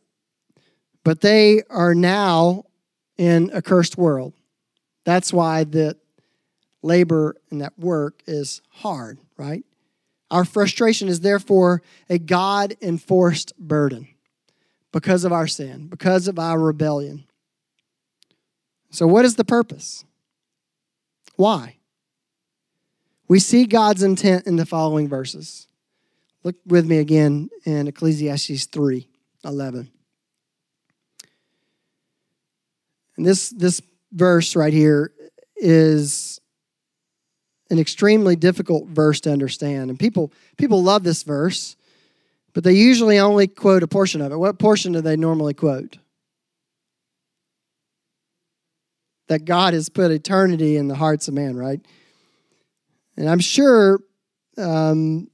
But 1.05 1.21
they 1.21 1.61
are 1.69 1.93
now 1.93 2.65
in 3.15 3.51
a 3.53 3.61
cursed 3.61 3.95
world. 3.95 4.33
That's 5.05 5.31
why 5.31 5.63
the 5.63 5.95
labor 6.81 7.35
and 7.51 7.61
that 7.61 7.77
work 7.77 8.23
is 8.25 8.61
hard, 8.69 9.19
right? 9.37 9.63
Our 10.31 10.43
frustration 10.43 11.07
is 11.07 11.19
therefore 11.19 11.83
a 12.09 12.17
God 12.17 12.75
enforced 12.81 13.55
burden 13.59 14.07
because 14.91 15.23
of 15.23 15.31
our 15.31 15.45
sin, 15.45 15.87
because 15.87 16.27
of 16.27 16.39
our 16.39 16.59
rebellion. 16.59 17.25
So, 18.89 19.05
what 19.05 19.25
is 19.25 19.35
the 19.35 19.45
purpose? 19.45 20.03
Why? 21.35 21.77
We 23.27 23.39
see 23.39 23.65
God's 23.65 24.01
intent 24.01 24.47
in 24.47 24.55
the 24.55 24.65
following 24.65 25.07
verses. 25.07 25.67
Look 26.43 26.55
with 26.65 26.87
me 26.87 26.97
again 26.97 27.49
in 27.63 27.87
Ecclesiastes 27.87 28.65
3 28.65 29.07
11. 29.43 29.91
And 33.17 33.25
this, 33.25 33.49
this 33.49 33.81
verse 34.11 34.55
right 34.55 34.73
here 34.73 35.11
is 35.55 36.39
an 37.69 37.79
extremely 37.79 38.35
difficult 38.35 38.87
verse 38.87 39.19
to 39.21 39.31
understand. 39.31 39.89
And 39.89 39.99
people, 39.99 40.31
people 40.57 40.83
love 40.83 41.03
this 41.03 41.23
verse, 41.23 41.75
but 42.53 42.63
they 42.63 42.73
usually 42.73 43.19
only 43.19 43.47
quote 43.47 43.83
a 43.83 43.87
portion 43.87 44.21
of 44.21 44.31
it. 44.31 44.37
What 44.37 44.59
portion 44.59 44.93
do 44.93 45.01
they 45.01 45.15
normally 45.15 45.53
quote? 45.53 45.97
That 49.27 49.45
God 49.45 49.73
has 49.73 49.89
put 49.89 50.11
eternity 50.11 50.77
in 50.77 50.87
the 50.87 50.95
hearts 50.95 51.27
of 51.27 51.33
man, 51.33 51.57
right? 51.57 51.79
And 53.17 53.29
I'm 53.29 53.39
sure, 53.39 54.01
um, 54.57 55.29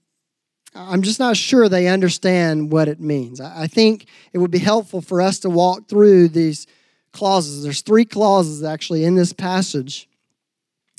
I'm 0.74 1.02
just 1.02 1.20
not 1.20 1.36
sure 1.36 1.68
they 1.68 1.88
understand 1.88 2.72
what 2.72 2.88
it 2.88 3.02
means. 3.02 3.42
I 3.42 3.68
think 3.68 4.06
it 4.32 4.38
would 4.38 4.52
be 4.52 4.60
helpful 4.60 5.02
for 5.02 5.22
us 5.22 5.40
to 5.40 5.50
walk 5.50 5.90
through 5.90 6.30
these 6.30 6.66
clauses. 7.14 7.64
There's 7.64 7.82
three 7.82 8.06
clauses 8.06 8.64
actually 8.64 9.04
in 9.04 9.16
this 9.16 9.34
passage. 9.34 10.08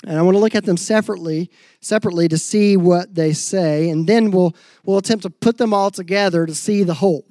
And 0.05 0.19
I 0.19 0.23
want 0.23 0.35
to 0.35 0.41
look 0.41 0.55
at 0.57 0.65
them 0.65 0.77
separately, 0.77 1.51
separately 1.81 2.27
to 2.29 2.37
see 2.37 2.77
what 2.77 3.15
they 3.15 3.33
say, 3.33 3.89
and 3.89 4.07
then 4.07 4.33
we'll 4.33 4.55
we'll 4.85 4.99
attempt 4.99 5.23
to 5.23 5.31
put 5.31 5.59
them 5.59 5.73
all 5.73 5.93
together 5.93 6.45
to 6.45 6.55
see 6.55 6.83
the 6.83 6.95
whole 6.95 7.25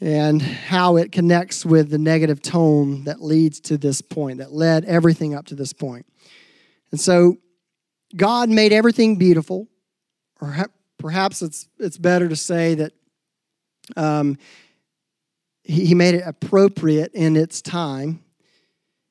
and 0.00 0.40
how 0.40 0.96
it 0.96 1.10
connects 1.10 1.64
with 1.64 1.90
the 1.90 1.98
negative 1.98 2.40
tone 2.40 3.04
that 3.04 3.20
leads 3.20 3.58
to 3.58 3.76
this 3.76 4.00
point, 4.00 4.38
that 4.38 4.52
led 4.52 4.84
everything 4.84 5.34
up 5.34 5.46
to 5.46 5.54
this 5.54 5.72
point. 5.72 6.06
And 6.92 7.00
so 7.00 7.38
God 8.14 8.48
made 8.48 8.72
everything 8.72 9.16
beautiful, 9.16 9.66
or 10.40 10.68
perhaps 10.98 11.42
it's 11.42 11.68
it's 11.78 11.98
better 11.98 12.28
to 12.28 12.36
say 12.36 12.74
that 12.74 12.92
um, 13.96 14.36
he 15.68 15.94
made 15.94 16.14
it 16.14 16.24
appropriate 16.24 17.12
in 17.12 17.36
its 17.36 17.60
time. 17.60 18.24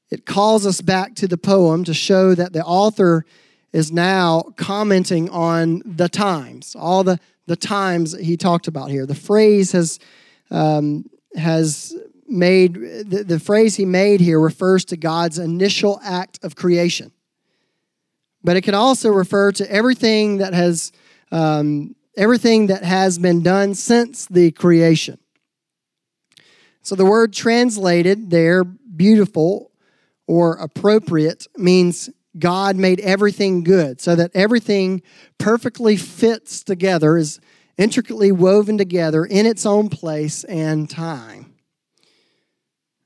It 0.09 0.25
calls 0.25 0.65
us 0.65 0.81
back 0.81 1.13
to 1.15 1.27
the 1.27 1.37
poem 1.37 1.83
to 1.83 1.93
show 1.93 2.33
that 2.33 2.51
the 2.51 2.63
author 2.63 3.25
is 3.71 3.91
now 3.91 4.41
commenting 4.55 5.29
on 5.29 5.83
the 5.85 6.09
times, 6.09 6.75
all 6.77 7.03
the, 7.03 7.19
the 7.45 7.55
times 7.55 8.17
he 8.17 8.37
talked 8.37 8.67
about 8.67 8.89
here. 8.89 9.05
The 9.05 9.13
phrase 9.13 9.73
has, 9.73 9.99
um, 10.49 11.05
has 11.35 11.95
made, 12.27 12.73
the, 12.73 13.23
the 13.23 13.39
phrase 13.39 13.75
he 13.75 13.85
made 13.85 14.19
here 14.19 14.39
refers 14.39 14.83
to 14.85 14.97
God's 14.97 15.37
initial 15.37 15.99
act 16.03 16.43
of 16.43 16.55
creation. 16.55 17.11
But 18.43 18.57
it 18.57 18.61
can 18.61 18.73
also 18.73 19.09
refer 19.09 19.51
to 19.51 19.71
everything 19.71 20.37
that 20.37 20.53
has, 20.53 20.91
um, 21.31 21.95
everything 22.15 22.67
that 22.67 22.83
has 22.83 23.19
been 23.19 23.43
done 23.43 23.75
since 23.75 24.25
the 24.25 24.51
creation. 24.51 25.19
So 26.87 26.95
the 26.95 27.03
word 27.03 27.33
translated 27.33 28.29
there, 28.29 28.63
beautiful 28.63 29.73
or 30.25 30.53
appropriate, 30.53 31.45
means 31.57 32.09
God 32.39 32.77
made 32.77 33.01
everything 33.01 33.65
good, 33.65 33.99
so 33.99 34.15
that 34.15 34.31
everything 34.33 35.01
perfectly 35.37 35.97
fits 35.97 36.63
together, 36.63 37.17
is 37.17 37.41
intricately 37.77 38.31
woven 38.31 38.77
together 38.77 39.25
in 39.25 39.45
its 39.45 39.65
own 39.65 39.89
place 39.89 40.45
and 40.45 40.89
time. 40.89 41.55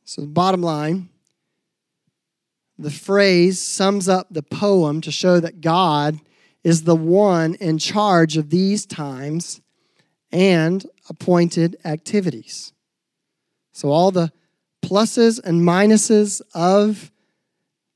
So, 0.04 0.22
the 0.22 0.28
bottom 0.28 0.62
line, 0.62 1.10
the 2.78 2.92
phrase 2.92 3.60
sums 3.60 4.08
up 4.08 4.28
the 4.30 4.44
poem 4.44 5.02
to 5.02 5.12
show 5.12 5.40
that 5.40 5.60
God 5.60 6.20
is 6.64 6.84
the 6.84 6.96
one 6.96 7.56
in 7.56 7.80
charge 7.80 8.38
of 8.38 8.52
these 8.52 8.86
times 8.86 9.60
and 10.32 10.86
appointed 11.10 11.78
activities. 11.84 12.74
So, 13.82 13.90
all 13.90 14.12
the 14.12 14.32
pluses 14.84 15.44
and 15.44 15.64
minuses 15.64 16.40
of 16.54 17.12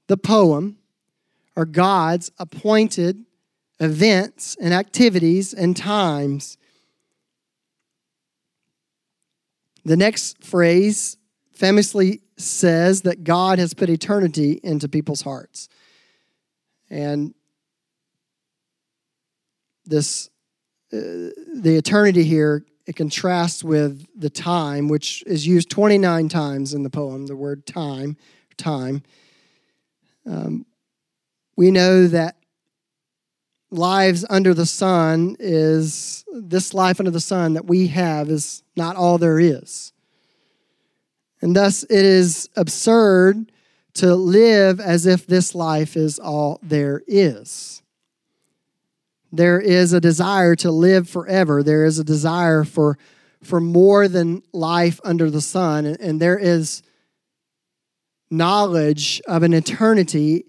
the 0.08 0.18
poem 0.18 0.80
are 1.56 1.66
God's 1.66 2.32
appointed 2.40 3.24
events 3.80 4.58
and 4.60 4.74
activities 4.74 5.54
and 5.54 5.78
times. 5.78 6.58
The 9.84 9.96
next 9.96 10.44
phrase 10.44 11.18
famously 11.54 12.22
says 12.36 13.04
that 13.04 13.24
God 13.24 13.60
has 13.60 13.76
put 13.76 13.88
eternity 13.88 14.60
into 14.64 14.90
people's 14.90 15.22
hearts. 15.22 15.70
And 16.90 17.36
this 19.86 20.32
uh, 20.92 21.30
the 21.54 21.76
eternity 21.78 22.24
here 22.24 22.66
it 22.86 22.96
contrasts 22.96 23.64
with 23.64 24.06
the 24.16 24.30
time, 24.30 24.88
which 24.88 25.24
is 25.26 25.48
used 25.48 25.70
29 25.70 26.30
times 26.30 26.74
in 26.74 26.84
the 26.84 26.90
poem, 26.90 27.26
the 27.26 27.36
word 27.36 27.66
time, 27.66 28.16
time. 28.58 29.02
Um, 30.26 30.66
we 31.56 31.72
know 31.72 32.08
that 32.08 32.36
lives 33.72 34.26
under 34.30 34.54
the 34.54 34.66
sun 34.66 35.36
is 35.40 36.24
this 36.32 36.74
life 36.74 37.00
under 37.00 37.12
the 37.12 37.20
sun 37.20 37.54
that 37.54 37.66
we 37.66 37.88
have 37.88 38.30
is 38.30 38.62
not 38.76 38.96
all 38.96 39.18
there 39.18 39.40
is. 39.40 39.92
And 41.42 41.56
thus, 41.56 41.84
it 41.84 42.06
is 42.06 42.50
absurd 42.56 43.52
to 43.96 44.16
live 44.16 44.80
as 44.80 45.06
if 45.06 45.26
this 45.26 45.56
life 45.56 45.96
is 45.96 46.20
all 46.20 46.60
there 46.62 47.02
is 47.08 47.82
there 49.38 49.60
is 49.60 49.94
a 49.94 50.02
desire 50.02 50.56
to 50.56 50.72
live 50.72 51.10
forever. 51.10 51.64
There 51.64 51.86
is 51.86 52.00
a 52.00 52.04
desire 52.04 52.64
for, 52.64 52.98
for 53.44 53.60
more 53.60 54.08
than 54.08 54.44
life 54.54 55.00
under 55.04 55.30
the 55.30 55.42
sun. 55.42 55.86
And, 55.86 56.00
and 56.00 56.22
there 56.22 56.38
is 56.38 56.82
knowledge 58.32 59.22
of 59.28 59.44
an 59.44 59.54
eternity 59.54 60.46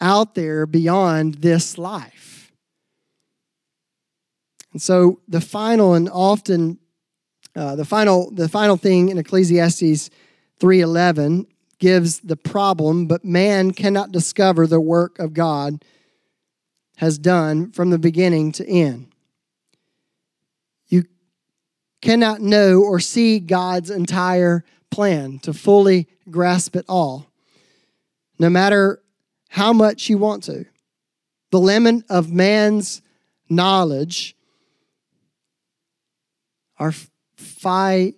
out 0.00 0.34
there 0.34 0.66
beyond 0.66 1.34
this 1.36 1.78
life. 1.78 2.52
And 4.72 4.80
so 4.80 5.20
the 5.26 5.40
final 5.40 5.94
and 5.94 6.08
often 6.08 6.78
uh, 7.56 7.74
the 7.74 7.84
final 7.84 8.30
the 8.30 8.48
final 8.48 8.76
thing 8.76 9.08
in 9.08 9.18
Ecclesiastes 9.18 10.10
3:11 10.60 11.46
gives 11.80 12.20
the 12.20 12.36
problem, 12.36 13.06
but 13.06 13.24
man 13.24 13.72
cannot 13.72 14.12
discover 14.12 14.66
the 14.66 14.80
work 14.80 15.18
of 15.18 15.34
God 15.34 15.84
has 16.98 17.16
done 17.16 17.70
from 17.70 17.90
the 17.90 17.98
beginning 17.98 18.50
to 18.50 18.68
end. 18.68 19.06
You 20.88 21.04
cannot 22.02 22.40
know 22.40 22.82
or 22.82 22.98
see 22.98 23.38
God's 23.38 23.88
entire 23.88 24.64
plan 24.90 25.38
to 25.40 25.52
fully 25.52 26.08
grasp 26.28 26.74
it 26.74 26.84
all, 26.88 27.30
no 28.40 28.50
matter 28.50 29.00
how 29.48 29.72
much 29.72 30.08
you 30.08 30.18
want 30.18 30.42
to. 30.44 30.66
The 31.52 31.60
limit 31.60 32.04
of 32.10 32.32
man's 32.32 33.00
knowledge, 33.48 34.36
our 36.80 36.92
finite 37.36 38.16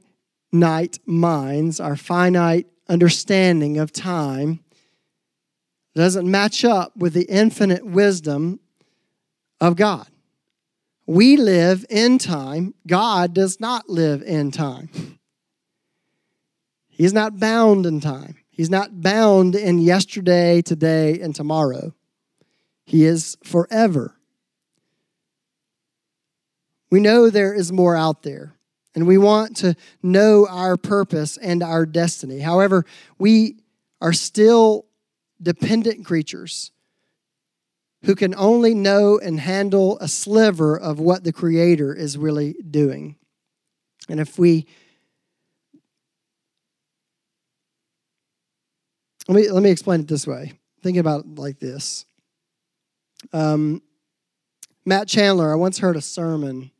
minds, 1.04 1.80
our 1.80 1.96
finite 1.96 2.66
understanding 2.88 3.76
of 3.76 3.92
time, 3.92 4.60
doesn't 5.94 6.30
match 6.30 6.64
up 6.64 6.96
with 6.96 7.12
the 7.12 7.26
infinite 7.28 7.84
wisdom 7.84 8.58
of 9.60 9.76
God. 9.76 10.06
We 11.06 11.36
live 11.36 11.84
in 11.90 12.18
time. 12.18 12.74
God 12.86 13.34
does 13.34 13.60
not 13.60 13.88
live 13.88 14.22
in 14.22 14.50
time. 14.50 15.18
He's 16.88 17.12
not 17.12 17.40
bound 17.40 17.86
in 17.86 18.00
time. 18.00 18.36
He's 18.48 18.70
not 18.70 19.00
bound 19.00 19.54
in 19.54 19.78
yesterday, 19.78 20.62
today, 20.62 21.18
and 21.20 21.34
tomorrow. 21.34 21.94
He 22.84 23.04
is 23.04 23.36
forever. 23.42 24.16
We 26.90 27.00
know 27.00 27.30
there 27.30 27.54
is 27.54 27.72
more 27.72 27.96
out 27.96 28.22
there, 28.22 28.54
and 28.94 29.06
we 29.06 29.16
want 29.16 29.56
to 29.58 29.76
know 30.02 30.46
our 30.48 30.76
purpose 30.76 31.36
and 31.36 31.62
our 31.62 31.86
destiny. 31.86 32.40
However, 32.40 32.84
we 33.18 33.56
are 34.00 34.12
still 34.12 34.86
dependent 35.40 36.04
creatures 36.04 36.72
who 38.04 38.14
can 38.14 38.34
only 38.34 38.74
know 38.74 39.18
and 39.18 39.40
handle 39.40 39.98
a 40.00 40.08
sliver 40.08 40.78
of 40.78 40.98
what 40.98 41.24
the 41.24 41.32
Creator 41.32 41.94
is 41.94 42.16
really 42.16 42.54
doing. 42.54 43.16
And 44.08 44.20
if 44.20 44.38
we 44.38 44.66
let 49.28 49.36
me 49.36 49.50
let 49.50 49.62
me 49.62 49.70
explain 49.70 50.00
it 50.00 50.08
this 50.08 50.26
way. 50.26 50.54
Thinking 50.82 51.00
about 51.00 51.24
it 51.24 51.38
like 51.38 51.60
this. 51.60 52.06
Um, 53.32 53.82
Matt 54.84 55.08
Chandler, 55.08 55.52
I 55.52 55.56
once 55.56 55.78
heard 55.78 55.96
a 55.96 56.00
sermon 56.00 56.70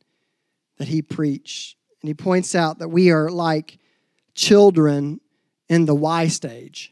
that 0.77 0.87
he 0.87 1.01
preached, 1.01 1.77
and 2.01 2.09
he 2.09 2.13
points 2.15 2.55
out 2.55 2.79
that 2.79 2.89
we 2.89 3.11
are 3.11 3.29
like 3.29 3.77
children 4.33 5.21
in 5.69 5.85
the 5.85 5.95
Y 5.95 6.27
stage. 6.27 6.90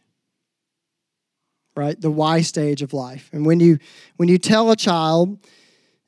Right? 1.76 2.00
The 2.00 2.12
Y 2.12 2.42
stage 2.42 2.82
of 2.82 2.94
life. 2.94 3.30
And 3.32 3.46
when 3.46 3.60
you 3.60 3.80
when 4.18 4.28
you 4.30 4.38
tell 4.38 4.72
a 4.72 4.76
child 4.76 5.40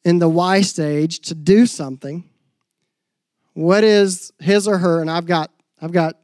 in 0.04 0.20
the 0.20 0.30
Y 0.30 0.62
stage 0.62 1.20
to 1.22 1.36
do 1.36 1.66
something, 1.66 2.24
what 3.54 3.84
is 3.84 4.34
his 4.40 4.68
or 4.68 4.78
her 4.80 5.02
and 5.02 5.10
I've 5.10 5.26
got 5.26 5.52
I've 5.82 5.92
got 5.92 6.18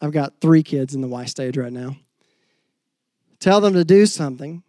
I've 0.00 0.12
got 0.12 0.40
3 0.40 0.62
kids 0.62 0.94
in 0.94 1.00
the 1.00 1.08
Y 1.08 1.24
stage 1.24 1.56
right 1.56 1.72
now. 1.72 1.96
Tell 3.38 3.60
them 3.60 3.74
to 3.74 3.84
do 3.84 4.06
something. 4.06 4.62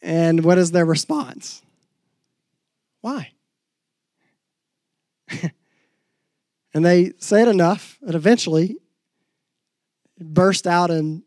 And 0.00 0.44
what 0.44 0.58
is 0.58 0.70
their 0.70 0.84
response? 0.84 1.62
Why? 3.00 3.32
and 6.74 6.84
they 6.84 7.12
say 7.18 7.42
it 7.42 7.48
enough 7.48 7.98
and 8.02 8.14
eventually 8.14 8.76
burst 10.18 10.66
out 10.66 10.90
and 10.90 11.23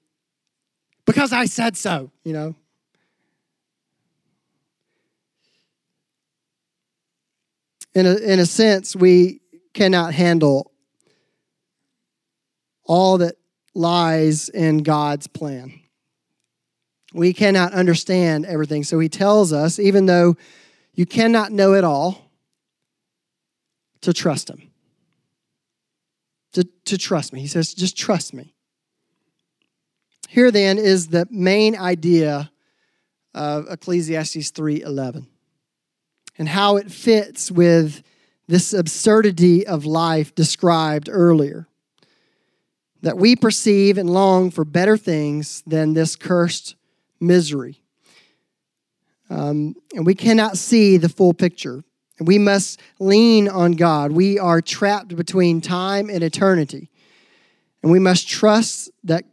because 1.07 1.33
I 1.33 1.45
said 1.45 1.75
so, 1.75 2.11
you 2.23 2.33
know. 2.33 2.55
In 7.95 8.05
a, 8.05 8.15
in 8.17 8.39
a 8.39 8.45
sense, 8.45 8.95
we 8.95 9.41
cannot 9.73 10.13
handle 10.13 10.71
all 12.83 13.17
that 13.17 13.35
lies 13.73 14.49
in 14.49 14.79
God's 14.79 15.25
plan. 15.25 15.79
We 17.13 17.33
cannot 17.33 17.73
understand 17.73 18.45
everything. 18.45 18.83
So 18.83 18.99
he 18.99 19.09
tells 19.09 19.51
us, 19.53 19.79
even 19.79 20.05
though 20.05 20.35
you 20.93 21.05
cannot 21.05 21.51
know 21.51 21.73
it 21.73 21.83
all, 21.83 22.31
to 24.01 24.13
trust 24.13 24.49
him. 24.49 24.69
To, 26.53 26.67
to 26.85 26.97
trust 26.97 27.33
me. 27.33 27.39
He 27.39 27.47
says, 27.47 27.73
just 27.73 27.97
trust 27.97 28.33
me. 28.33 28.53
Here 30.27 30.51
then 30.51 30.77
is 30.77 31.07
the 31.07 31.25
main 31.31 31.77
idea 31.77 32.51
of 33.33 33.67
Ecclesiastes 33.69 34.51
3:11 34.51 35.27
and 36.37 36.49
how 36.49 36.75
it 36.75 36.91
fits 36.91 37.49
with 37.49 38.03
this 38.47 38.73
absurdity 38.73 39.65
of 39.65 39.85
life 39.85 40.35
described 40.35 41.07
earlier. 41.09 41.67
That 43.01 43.17
we 43.17 43.37
perceive 43.37 43.97
and 43.97 44.09
long 44.09 44.51
for 44.51 44.65
better 44.65 44.97
things 44.97 45.63
than 45.65 45.93
this 45.93 46.17
cursed 46.17 46.75
misery. 47.21 47.81
Um, 49.29 49.75
and 49.93 50.05
we 50.05 50.13
cannot 50.13 50.57
see 50.57 50.97
the 50.97 51.09
full 51.09 51.33
picture. 51.33 51.85
And 52.19 52.27
we 52.27 52.37
must 52.37 52.81
lean 52.99 53.47
on 53.47 53.73
God. 53.73 54.11
We 54.11 54.39
are 54.39 54.61
trapped 54.61 55.15
between 55.15 55.61
time 55.61 56.09
and 56.09 56.23
eternity. 56.23 56.89
And 57.81 57.91
we 57.91 57.99
must 57.99 58.27
trust 58.27 58.89
that 59.03 59.23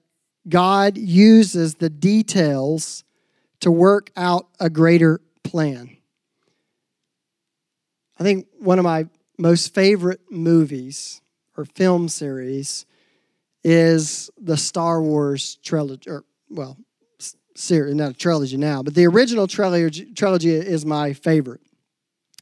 God 0.49 0.99
uses 0.99 1.76
the 1.76 1.90
details 1.90 3.05
to 3.61 3.70
work 3.70 4.11
out 4.16 4.49
a 4.61 4.68
greater 4.68 5.20
plan. 5.42 5.97
I 8.18 8.22
think 8.22 8.47
one 8.59 8.78
of 8.78 8.84
my 8.84 9.07
most 9.38 9.74
favorite 9.74 10.20
movies 10.30 11.22
or 11.57 11.64
film 11.64 12.09
series 12.09 12.86
is 13.62 14.30
the 14.38 14.57
Star 14.57 15.03
Wars 15.03 15.59
trilogy, 15.64 16.11
or, 16.11 16.24
well, 16.51 16.76
series, 17.57 17.95
not 17.95 18.11
a 18.11 18.14
trilogy 18.14 18.57
now, 18.57 18.82
but 18.82 18.95
the 18.95 19.07
original 19.07 19.47
trilogy, 19.47 20.12
trilogy 20.12 20.51
is 20.51 20.84
my 20.84 21.12
favorite. 21.12 21.62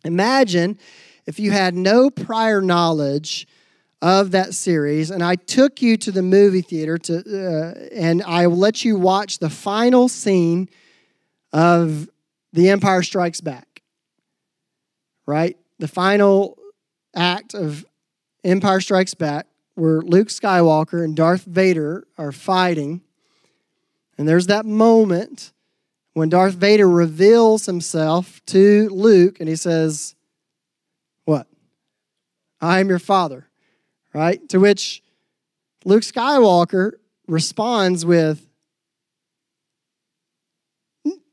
Imagine 0.05 0.79
if 1.27 1.39
you 1.39 1.53
had 1.53 1.75
no 1.75 2.11
prior 2.11 2.61
knowledge 2.61 3.47
of 4.03 4.33
that 4.33 4.53
series, 4.53 5.11
and 5.11 5.23
I 5.23 5.37
took 5.37 5.81
you 5.81 5.97
to 5.97 6.13
the 6.13 6.23
movie 6.23 6.61
theater 6.61 6.99
to, 6.99 7.19
uh, 7.19 7.95
and 7.95 8.23
I 8.25 8.47
let 8.47 8.85
you 8.85 8.99
watch 8.99 9.39
the 9.39 9.49
final 9.49 10.09
scene 10.09 10.69
of 11.53 12.11
The 12.53 12.69
Empire 12.69 13.03
Strikes 13.03 13.41
Back. 13.41 13.83
Right, 15.25 15.57
the 15.79 15.89
final 15.89 16.59
act 17.15 17.55
of 17.55 17.87
Empire 18.45 18.81
Strikes 18.81 19.15
Back, 19.15 19.47
where 19.77 20.03
Luke 20.03 20.29
Skywalker 20.29 21.03
and 21.03 21.17
Darth 21.17 21.45
Vader 21.45 22.05
are 22.19 22.33
fighting 22.33 23.01
and 24.19 24.29
there's 24.29 24.47
that 24.47 24.67
moment 24.67 25.53
when 26.13 26.29
Darth 26.29 26.55
Vader 26.55 26.89
reveals 26.89 27.67
himself 27.67 28.41
to 28.47 28.89
Luke 28.91 29.41
and 29.41 29.49
he 29.49 29.57
says, 29.57 30.15
What? 31.25 31.47
I 32.61 32.81
am 32.81 32.89
your 32.89 32.99
father, 32.99 33.49
right? 34.15 34.47
To 34.51 34.59
which 34.59 35.03
Luke 35.85 36.03
Skywalker 36.03 36.93
responds 37.27 38.05
with, 38.05 38.47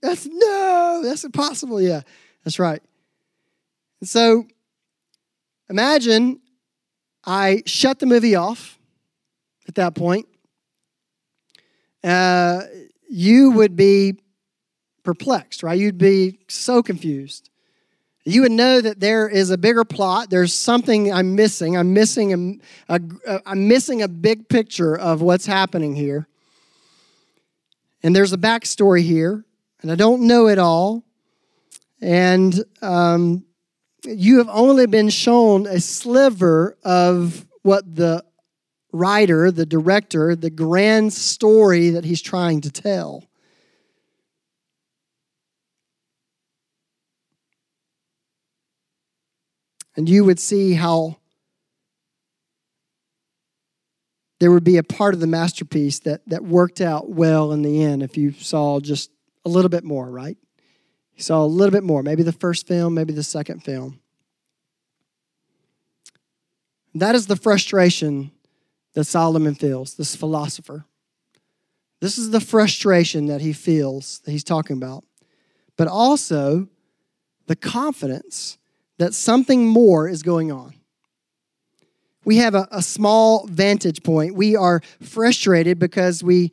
That's 0.01 0.27
no, 0.31 1.01
that's 1.03 1.25
impossible. 1.25 1.81
Yeah, 1.81 2.01
that's 2.43 2.57
right. 2.57 2.81
And 3.99 4.07
so 4.07 4.47
imagine 5.69 6.39
I 7.25 7.63
shut 7.65 7.99
the 7.99 8.05
movie 8.05 8.35
off 8.35 8.79
at 9.67 9.75
that 9.75 9.95
point 9.95 10.25
uh, 12.03 12.61
you 13.09 13.51
would 13.51 13.75
be 13.75 14.17
perplexed, 15.03 15.63
right? 15.63 15.77
You'd 15.77 15.97
be 15.97 16.39
so 16.47 16.81
confused. 16.81 17.49
You 18.31 18.41
would 18.41 18.51
know 18.51 18.81
that 18.81 18.99
there 18.99 19.27
is 19.27 19.49
a 19.49 19.57
bigger 19.57 19.83
plot. 19.83 20.29
There's 20.29 20.53
something 20.53 21.11
I'm 21.11 21.35
missing. 21.35 21.75
I'm 21.77 21.93
missing 21.93 22.59
a, 22.89 22.95
a, 22.95 23.01
a 23.27 23.41
I'm 23.45 23.67
missing 23.67 24.01
a 24.01 24.07
big 24.07 24.49
picture 24.49 24.97
of 24.97 25.21
what's 25.21 25.45
happening 25.45 25.95
here. 25.95 26.27
And 28.03 28.15
there's 28.15 28.33
a 28.33 28.37
backstory 28.37 29.03
here, 29.03 29.43
and 29.81 29.91
I 29.91 29.95
don't 29.95 30.27
know 30.27 30.47
it 30.47 30.57
all. 30.57 31.03
And 32.01 32.63
um, 32.81 33.45
you 34.05 34.37
have 34.37 34.49
only 34.49 34.87
been 34.87 35.09
shown 35.09 35.67
a 35.67 35.79
sliver 35.79 36.77
of 36.83 37.45
what 37.63 37.95
the 37.95 38.23
writer, 38.91 39.51
the 39.51 39.65
director, 39.65 40.35
the 40.35 40.49
grand 40.49 41.13
story 41.13 41.89
that 41.91 42.05
he's 42.05 42.21
trying 42.21 42.61
to 42.61 42.71
tell. 42.71 43.28
And 49.95 50.07
you 50.07 50.23
would 50.23 50.39
see 50.39 50.73
how 50.73 51.17
there 54.39 54.51
would 54.51 54.63
be 54.63 54.77
a 54.77 54.83
part 54.83 55.13
of 55.13 55.19
the 55.19 55.27
masterpiece 55.27 55.99
that, 55.99 56.21
that 56.27 56.43
worked 56.43 56.79
out 56.79 57.09
well 57.09 57.51
in 57.51 57.61
the 57.61 57.83
end 57.83 58.01
if 58.01 58.17
you 58.17 58.31
saw 58.31 58.79
just 58.79 59.11
a 59.45 59.49
little 59.49 59.69
bit 59.69 59.83
more, 59.83 60.09
right? 60.09 60.37
You 61.15 61.23
saw 61.23 61.43
a 61.43 61.47
little 61.47 61.73
bit 61.73 61.83
more, 61.83 62.01
maybe 62.01 62.23
the 62.23 62.31
first 62.31 62.65
film, 62.67 62.93
maybe 62.93 63.11
the 63.11 63.23
second 63.23 63.63
film. 63.63 63.99
That 66.95 67.15
is 67.15 67.27
the 67.27 67.35
frustration 67.35 68.31
that 68.93 69.03
Solomon 69.03 69.55
feels, 69.55 69.95
this 69.95 70.15
philosopher. 70.15 70.85
This 71.99 72.17
is 72.17 72.31
the 72.31 72.39
frustration 72.39 73.25
that 73.25 73.41
he 73.41 73.51
feels 73.51 74.19
that 74.19 74.31
he's 74.31 74.43
talking 74.43 74.77
about, 74.77 75.03
but 75.75 75.87
also 75.87 76.69
the 77.47 77.55
confidence 77.55 78.58
that 78.99 79.13
something 79.13 79.65
more 79.65 80.07
is 80.07 80.21
going 80.21 80.51
on. 80.51 80.75
We 82.25 82.37
have 82.37 82.53
a, 82.53 82.67
a 82.69 82.81
small 82.81 83.47
vantage 83.47 84.03
point. 84.03 84.35
We 84.35 84.55
are 84.55 84.81
frustrated 85.01 85.79
because 85.79 86.23
we 86.23 86.51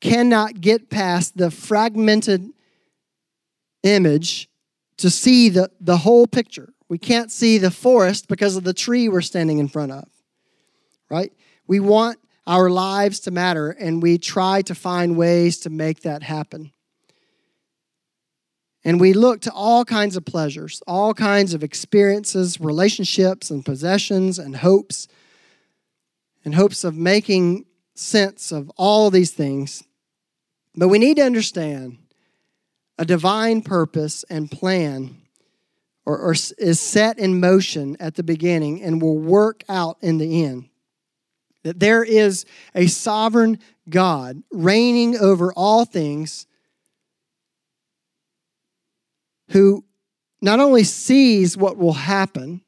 cannot 0.00 0.60
get 0.60 0.90
past 0.90 1.36
the 1.36 1.50
fragmented 1.50 2.50
image 3.82 4.48
to 4.98 5.10
see 5.10 5.48
the, 5.48 5.70
the 5.80 5.96
whole 5.96 6.26
picture. 6.26 6.72
We 6.88 6.98
can't 6.98 7.32
see 7.32 7.58
the 7.58 7.70
forest 7.70 8.28
because 8.28 8.56
of 8.56 8.64
the 8.64 8.74
tree 8.74 9.08
we're 9.08 9.20
standing 9.22 9.58
in 9.58 9.68
front 9.68 9.92
of, 9.92 10.06
right? 11.10 11.32
We 11.66 11.80
want 11.80 12.18
our 12.46 12.70
lives 12.70 13.20
to 13.20 13.30
matter, 13.32 13.70
and 13.70 14.00
we 14.00 14.18
try 14.18 14.62
to 14.62 14.74
find 14.74 15.16
ways 15.16 15.58
to 15.60 15.70
make 15.70 16.02
that 16.02 16.22
happen. 16.22 16.70
And 18.86 19.00
we 19.00 19.14
look 19.14 19.40
to 19.40 19.52
all 19.52 19.84
kinds 19.84 20.16
of 20.16 20.24
pleasures, 20.24 20.80
all 20.86 21.12
kinds 21.12 21.54
of 21.54 21.64
experiences, 21.64 22.60
relationships, 22.60 23.50
and 23.50 23.64
possessions, 23.64 24.38
and 24.38 24.54
hopes, 24.54 25.08
in 26.44 26.52
hopes 26.52 26.84
of 26.84 26.94
making 26.94 27.64
sense 27.96 28.52
of 28.52 28.70
all 28.76 29.10
these 29.10 29.32
things. 29.32 29.82
But 30.76 30.86
we 30.86 31.00
need 31.00 31.16
to 31.16 31.24
understand 31.24 31.98
a 32.96 33.04
divine 33.04 33.60
purpose 33.60 34.24
and 34.30 34.48
plan 34.48 35.16
or, 36.04 36.16
or 36.16 36.36
is 36.56 36.78
set 36.78 37.18
in 37.18 37.40
motion 37.40 37.96
at 37.98 38.14
the 38.14 38.22
beginning 38.22 38.84
and 38.84 39.02
will 39.02 39.18
work 39.18 39.64
out 39.68 39.96
in 40.00 40.18
the 40.18 40.44
end 40.44 40.68
that 41.64 41.80
there 41.80 42.04
is 42.04 42.44
a 42.76 42.86
sovereign 42.86 43.58
God 43.90 44.44
reigning 44.52 45.16
over 45.16 45.52
all 45.54 45.84
things 45.84 46.46
who 49.50 49.84
not 50.40 50.60
only 50.60 50.84
sees 50.84 51.56
what 51.56 51.76
will 51.76 51.92
happen, 51.92 52.62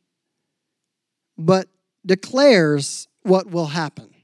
but 1.36 1.68
declares 2.04 3.08
what 3.22 3.50
will 3.50 3.66
happen. 3.66 4.14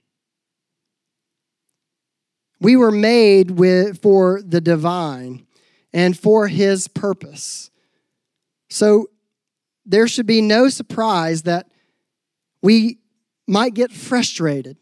We 2.61 2.77
were 2.77 2.91
made 2.91 3.53
with, 3.53 4.01
for 4.01 4.41
the 4.43 4.61
divine 4.61 5.47
and 5.93 6.19
for 6.19 6.49
his 6.49 6.89
purpose. 6.89 7.71
So 8.71 9.09
there 9.85 10.09
should 10.09 10.27
be 10.27 10.41
no 10.41 10.69
surprise 10.69 11.43
that 11.43 11.69
we 12.63 12.99
might 13.47 13.75
get 13.75 13.93
frustrated 13.93 14.79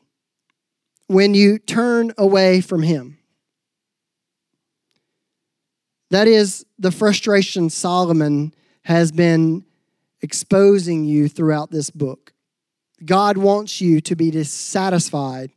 when 1.08 1.34
you 1.34 1.58
turn 1.58 2.12
away 2.16 2.60
from 2.60 2.82
him. 2.82 3.18
That 6.12 6.28
is 6.28 6.66
the 6.78 6.90
frustration 6.90 7.70
Solomon 7.70 8.52
has 8.82 9.10
been 9.10 9.64
exposing 10.20 11.06
you 11.06 11.26
throughout 11.26 11.70
this 11.70 11.88
book. 11.88 12.34
God 13.02 13.38
wants 13.38 13.80
you 13.80 14.02
to 14.02 14.14
be 14.14 14.30
dissatisfied 14.30 15.52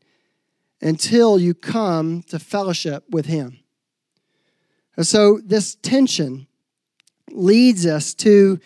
until 0.80 1.38
you 1.38 1.56
come 1.56 2.24
to 2.28 2.40
fellowship 2.40 3.04
with 3.10 3.26
Him. 3.26 3.60
And 4.96 5.06
so, 5.06 5.42
this 5.44 5.76
tension 5.76 6.48
leads 7.32 7.86
us 7.86 8.14
to 8.14 8.58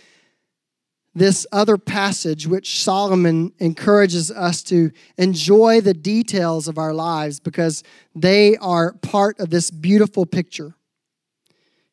this 1.15 1.47
other 1.51 1.79
passage, 1.79 2.45
which 2.45 2.83
Solomon 2.83 3.51
encourages 3.57 4.29
us 4.29 4.61
to 4.65 4.91
enjoy 5.17 5.81
the 5.81 5.95
details 5.95 6.67
of 6.67 6.77
our 6.77 6.93
lives 6.93 7.39
because 7.39 7.83
they 8.13 8.57
are 8.57 8.93
part 8.93 9.39
of 9.39 9.49
this 9.49 9.71
beautiful 9.71 10.27
picture. 10.27 10.75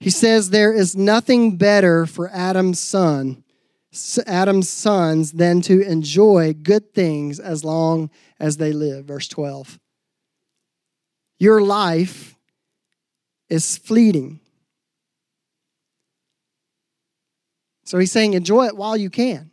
He 0.01 0.11
says, 0.11 0.51
There 0.51 0.72
is 0.72 0.97
nothing 0.97 1.57
better 1.57 2.07
for 2.07 2.28
Adam's 2.30 2.78
son 2.78 3.44
Adam's 4.26 4.68
sons 4.68 5.32
than 5.32 5.61
to 5.62 5.80
enjoy 5.80 6.53
good 6.53 6.92
things 6.92 7.40
as 7.40 7.64
long 7.64 8.11
as 8.38 8.57
they 8.57 8.72
live. 8.72 9.07
Verse 9.07 9.28
12. 9.28 9.78
Your 11.38 11.61
life 11.61 12.36
is 13.49 13.76
fleeting. 13.76 14.40
So 17.84 17.99
he's 17.99 18.12
saying, 18.12 18.34
enjoy 18.34 18.66
it 18.66 18.76
while 18.76 18.97
you 18.97 19.11
can. 19.11 19.51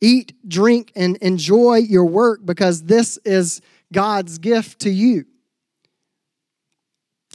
Eat, 0.00 0.34
drink, 0.46 0.92
and 0.96 1.16
enjoy 1.18 1.76
your 1.76 2.04
work 2.04 2.40
because 2.44 2.82
this 2.84 3.18
is 3.24 3.60
God's 3.92 4.38
gift 4.38 4.80
to 4.80 4.90
you. 4.90 5.24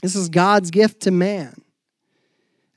This 0.01 0.15
is 0.15 0.29
God's 0.29 0.71
gift 0.71 1.01
to 1.01 1.11
man. 1.11 1.61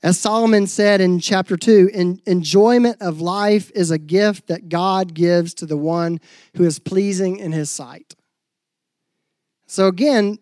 As 0.01 0.17
Solomon 0.17 0.65
said 0.65 1.01
in 1.01 1.19
chapter 1.19 1.57
2, 1.57 2.19
enjoyment 2.25 3.01
of 3.01 3.19
life 3.19 3.69
is 3.75 3.91
a 3.91 3.97
gift 3.97 4.47
that 4.47 4.69
God 4.69 5.13
gives 5.13 5.53
to 5.55 5.65
the 5.65 5.77
one 5.77 6.21
who 6.55 6.63
is 6.63 6.79
pleasing 6.79 7.37
in 7.37 7.51
his 7.51 7.69
sight. 7.69 8.15
So 9.67 9.87
again, 9.87 10.39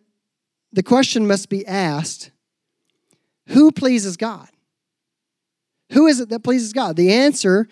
the 0.72 0.84
question 0.84 1.26
must 1.26 1.50
be 1.50 1.66
asked 1.66 2.32
who 3.48 3.72
pleases 3.72 4.18
God? 4.18 4.50
Who 5.94 6.06
is 6.08 6.20
it 6.20 6.30
that 6.30 6.44
pleases 6.44 6.74
God? 6.74 6.98
The 6.98 7.14
answer 7.14 7.68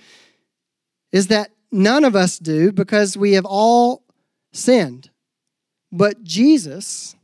is 1.11 1.27
that 1.27 1.51
none 1.71 2.05
of 2.05 2.15
us 2.15 2.39
do 2.39 2.71
because 2.71 3.17
we 3.17 3.33
have 3.33 3.45
all 3.45 4.03
sinned. 4.53 5.09
But 5.91 6.23
Jesus 6.23 7.15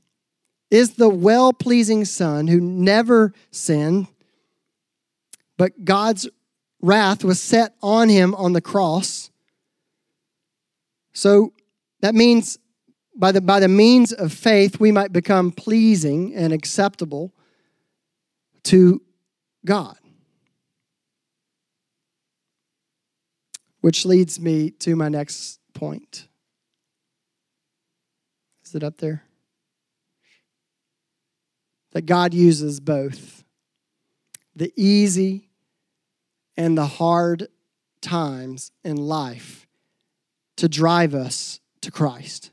is 0.70 0.96
the 0.96 1.10
well 1.10 1.54
pleasing 1.54 2.06
Son 2.06 2.48
who 2.48 2.60
never 2.60 3.34
sinned 3.52 4.08
but 5.62 5.86
God's 5.86 6.28
wrath 6.82 7.24
was 7.24 7.40
set 7.40 7.76
on 7.84 8.10
him 8.10 8.34
on 8.34 8.54
the 8.54 8.62
cross. 8.62 9.30
So 11.14 11.54
that 12.00 12.16
means 12.16 12.58
by 13.16 13.32
the, 13.32 13.42
by 13.42 13.60
the 13.60 13.68
means 13.68 14.12
of 14.12 14.34
faith, 14.34 14.80
we 14.80 14.92
might 14.92 15.14
become 15.14 15.52
pleasing 15.52 16.34
and 16.34 16.52
acceptable 16.52 17.32
to 18.64 19.04
God. 19.64 19.98
Which 23.82 24.04
leads 24.04 24.40
me 24.40 24.72
to 24.80 24.96
my 24.96 25.10
next 25.10 25.60
point. 25.76 26.28
Is 28.66 28.74
it 28.74 28.82
up 28.82 28.98
there? 28.98 29.26
That 31.92 32.08
God 32.08 32.34
uses 32.34 32.80
both 32.80 33.44
the 34.56 34.74
easy 34.76 35.50
and 36.58 36.78
the 36.78 36.86
hard 36.86 37.48
times 38.02 38.72
in 38.84 38.98
life 38.98 39.68
to 40.58 40.68
drive 40.68 41.14
us 41.14 41.60
to 41.82 41.92
Christ. 41.92 42.52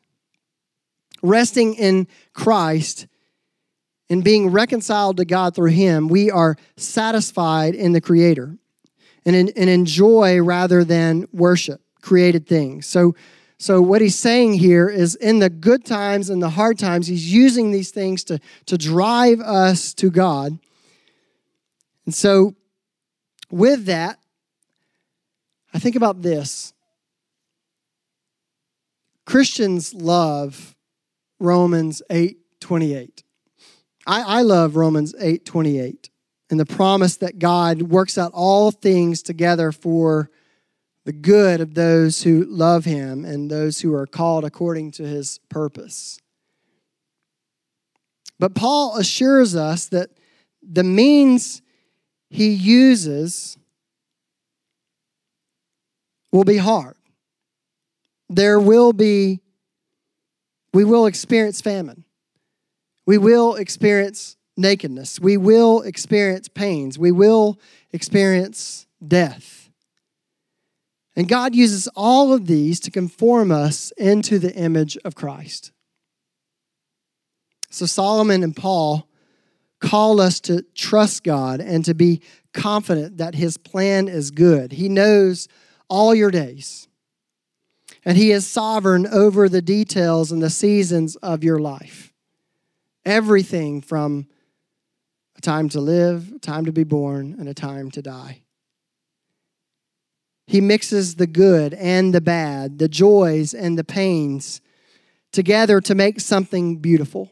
Resting 1.23 1.75
in 1.75 2.07
Christ 2.33 3.07
and 4.09 4.25
being 4.25 4.51
reconciled 4.51 5.17
to 5.19 5.25
God 5.25 5.55
through 5.55 5.73
Him, 5.73 6.09
we 6.09 6.31
are 6.31 6.57
satisfied 6.77 7.75
in 7.75 7.93
the 7.93 8.01
Creator 8.01 8.57
and, 9.27 9.37
in, 9.37 9.51
and 9.57 9.69
enjoy 9.69 10.41
rather 10.41 10.85
than 10.85 11.29
worship 11.33 11.83
created 12.01 12.47
things. 12.47 12.87
So, 12.87 13.15
so 13.59 13.83
what 13.83 14.01
he's 14.01 14.17
saying 14.17 14.55
here 14.55 14.89
is 14.89 15.17
in 15.17 15.41
the 15.41 15.51
good 15.51 15.85
times 15.85 16.31
and 16.31 16.41
the 16.41 16.51
hard 16.51 16.79
times, 16.79 17.09
he's 17.09 17.33
using 17.33 17.71
these 17.71 17.91
things 17.91 18.25
to, 18.25 18.41
to 18.67 18.79
drive 18.79 19.41
us 19.41 19.93
to 19.95 20.11
God. 20.11 20.59
And 22.07 22.15
so 22.15 22.55
with 23.51 23.87
that, 23.87 24.19
I 25.73 25.79
think 25.79 25.97
about 25.97 26.23
this. 26.23 26.73
Christians 29.25 29.93
love 29.95 30.75
Romans 31.39 32.03
8 32.11 32.39
28. 32.61 33.23
I, 34.07 34.23
I 34.23 34.43
love 34.43 34.77
Romans 34.77 35.15
8 35.21 35.45
28 35.45 36.11
and 36.51 36.59
the 36.59 36.67
promise 36.67 37.17
that 37.17 37.39
God 37.39 37.83
works 37.83 38.17
out 38.17 38.33
all 38.33 38.71
things 38.71 39.23
together 39.23 39.71
for 39.71 40.31
the 41.05 41.13
good 41.13 41.61
of 41.61 41.75
those 41.75 42.23
who 42.23 42.45
love 42.45 42.85
him 42.85 43.25
and 43.25 43.51
those 43.51 43.81
who 43.81 43.95
are 43.95 44.07
called 44.07 44.45
according 44.45 44.93
to 44.93 45.07
his 45.07 45.39
purpose. 45.49 46.19
But 48.39 48.55
Paul 48.55 48.97
assures 48.97 49.57
us 49.57 49.87
that 49.87 50.11
the 50.63 50.85
means 50.85 51.63
he 52.31 52.51
uses 52.51 53.57
will 56.31 56.45
be 56.45 56.59
hard. 56.59 56.97
There 58.29 58.61
will 58.61 58.93
be, 58.93 59.41
we 60.73 60.85
will 60.85 61.07
experience 61.07 61.61
famine. 61.61 62.05
We 63.07 63.17
will 63.17 63.55
experience 63.55 64.37
nakedness. 64.57 65.19
We 65.19 65.39
will 65.39 65.81
experience 65.81 66.49
pains. 66.49 66.99
We 66.99 67.13
will 67.13 67.59
experience 67.93 68.87
death. 69.07 69.71
And 71.17 71.27
God 71.27 71.55
uses 71.55 71.89
all 71.97 72.33
of 72.33 72.47
these 72.47 72.79
to 72.81 72.91
conform 72.91 73.51
us 73.51 73.93
into 73.97 74.39
the 74.39 74.55
image 74.55 74.99
of 75.05 75.15
Christ. 75.15 75.73
So 77.71 77.87
Solomon 77.87 78.43
and 78.43 78.55
Paul 78.55 79.09
call 79.81 80.21
us 80.21 80.41
to 80.41 80.63
trust 80.75 81.25
God 81.25 81.61
and 81.61 81.85
to 81.85 81.95
be 81.95 82.21
confident 82.53 83.19
that 83.19 83.35
His 83.35 83.57
plan 83.57 84.09
is 84.09 84.31
good. 84.31 84.73
He 84.73 84.89
knows 84.89 85.49
all 85.89 86.15
your 86.15 86.31
days, 86.31 86.89
and 88.05 88.17
He 88.17 88.33
is 88.33 88.47
sovereign 88.47 89.07
over 89.07 89.49
the 89.49 89.63
details 89.63 90.33
and 90.33 90.43
the 90.43 90.51
seasons 90.51 91.17
of 91.17 91.45
your 91.45 91.59
life. 91.59 92.13
Everything 93.05 93.81
from 93.81 94.27
a 95.37 95.41
time 95.41 95.69
to 95.71 95.81
live, 95.81 96.33
a 96.35 96.39
time 96.39 96.65
to 96.65 96.73
be 96.73 96.85
born, 96.85 97.37
and 97.39 97.49
a 97.49 97.55
time 97.55 97.91
to 97.93 98.03
die. 98.03 98.43
He 100.49 100.61
mixes 100.61 101.17
the 101.17 101.27
good 101.27 101.75
and 101.75 102.15
the 102.15 102.23
bad, 102.23 102.79
the 102.79 102.89
joys 102.89 103.53
and 103.55 103.79
the 103.79 103.85
pains 103.85 104.61
together 105.31 105.81
to 105.83 105.95
make 105.95 106.21
something 106.21 106.79
beautiful. 106.79 107.31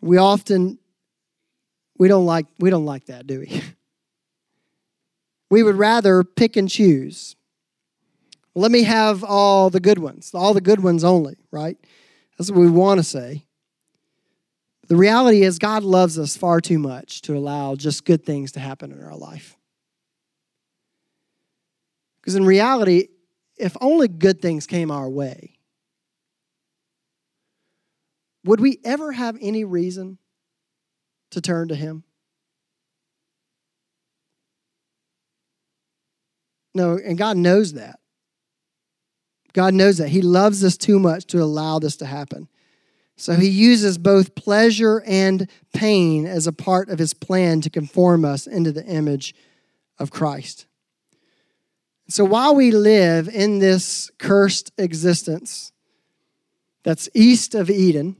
We 0.00 0.16
often 0.16 0.78
we 1.98 2.08
don't 2.08 2.26
like 2.26 2.46
we 2.58 2.70
don't 2.70 2.84
like 2.84 3.06
that, 3.06 3.26
do 3.26 3.40
we? 3.40 3.62
We 5.50 5.62
would 5.62 5.76
rather 5.76 6.24
pick 6.24 6.56
and 6.56 6.68
choose. 6.68 7.34
Let 8.54 8.70
me 8.70 8.82
have 8.82 9.24
all 9.24 9.70
the 9.70 9.80
good 9.80 9.98
ones, 9.98 10.32
all 10.34 10.52
the 10.52 10.60
good 10.60 10.82
ones 10.82 11.04
only, 11.04 11.36
right? 11.50 11.78
That's 12.36 12.50
what 12.50 12.60
we 12.60 12.68
want 12.68 12.98
to 12.98 13.04
say. 13.04 13.46
The 14.88 14.96
reality 14.96 15.42
is, 15.42 15.58
God 15.58 15.84
loves 15.84 16.18
us 16.18 16.36
far 16.36 16.60
too 16.60 16.78
much 16.78 17.22
to 17.22 17.36
allow 17.36 17.76
just 17.76 18.04
good 18.04 18.24
things 18.24 18.52
to 18.52 18.60
happen 18.60 18.90
in 18.90 19.02
our 19.02 19.16
life. 19.16 19.56
Because 22.20 22.34
in 22.34 22.44
reality, 22.44 23.08
if 23.58 23.76
only 23.80 24.08
good 24.08 24.40
things 24.40 24.66
came 24.66 24.90
our 24.90 25.08
way, 25.08 25.57
would 28.48 28.60
we 28.60 28.78
ever 28.82 29.12
have 29.12 29.36
any 29.42 29.62
reason 29.64 30.16
to 31.30 31.40
turn 31.42 31.68
to 31.68 31.74
Him? 31.74 32.02
No, 36.74 36.98
and 36.98 37.18
God 37.18 37.36
knows 37.36 37.74
that. 37.74 37.98
God 39.52 39.74
knows 39.74 39.98
that. 39.98 40.08
He 40.08 40.22
loves 40.22 40.64
us 40.64 40.78
too 40.78 40.98
much 40.98 41.26
to 41.26 41.42
allow 41.42 41.78
this 41.78 41.96
to 41.96 42.06
happen. 42.06 42.48
So 43.16 43.34
he 43.34 43.48
uses 43.48 43.98
both 43.98 44.36
pleasure 44.36 45.02
and 45.04 45.50
pain 45.74 46.24
as 46.24 46.46
a 46.46 46.52
part 46.52 46.88
of 46.88 47.00
his 47.00 47.14
plan 47.14 47.60
to 47.62 47.70
conform 47.70 48.24
us 48.24 48.46
into 48.46 48.70
the 48.70 48.86
image 48.86 49.34
of 49.98 50.12
Christ. 50.12 50.66
So 52.08 52.24
while 52.24 52.54
we 52.54 52.70
live 52.70 53.28
in 53.28 53.58
this 53.58 54.10
cursed 54.18 54.70
existence 54.78 55.72
that's 56.84 57.08
east 57.12 57.56
of 57.56 57.68
Eden, 57.68 58.16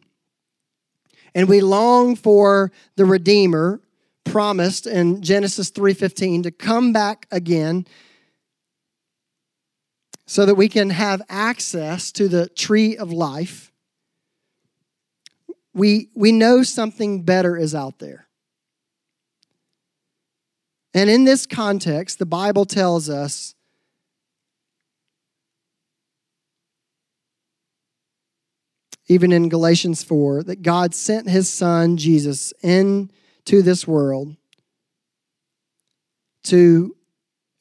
and 1.35 1.49
we 1.49 1.61
long 1.61 2.17
for 2.17 2.71
the 2.97 3.05
Redeemer 3.05 3.81
promised 4.25 4.87
in 4.87 5.23
Genesis 5.23 5.71
3:15 5.71 6.43
to 6.43 6.51
come 6.51 6.93
back 6.93 7.27
again 7.31 7.87
so 10.27 10.45
that 10.45 10.57
we 10.57 10.69
can 10.69 10.91
have 10.91 11.23
access 11.29 12.13
to 12.13 12.29
the 12.29 12.49
tree 12.51 12.97
of 12.97 13.11
life. 13.11 13.73
We, 15.73 16.11
we 16.15 16.33
know 16.33 16.63
something 16.63 17.23
better 17.23 17.57
is 17.57 17.75
out 17.75 17.99
there. 17.99 18.29
And 20.93 21.09
in 21.09 21.25
this 21.25 21.47
context, 21.47 22.19
the 22.19 22.27
Bible 22.27 22.67
tells 22.67 23.09
us 23.09 23.55
even 29.09 29.33
in 29.33 29.49
Galatians 29.49 30.05
4, 30.05 30.45
that 30.45 30.63
God 30.63 30.95
sent 30.95 31.29
his 31.29 31.51
son, 31.51 31.97
Jesus, 31.97 32.53
into 32.63 33.09
this 33.63 33.87
world 33.87 34.37
to 36.45 36.95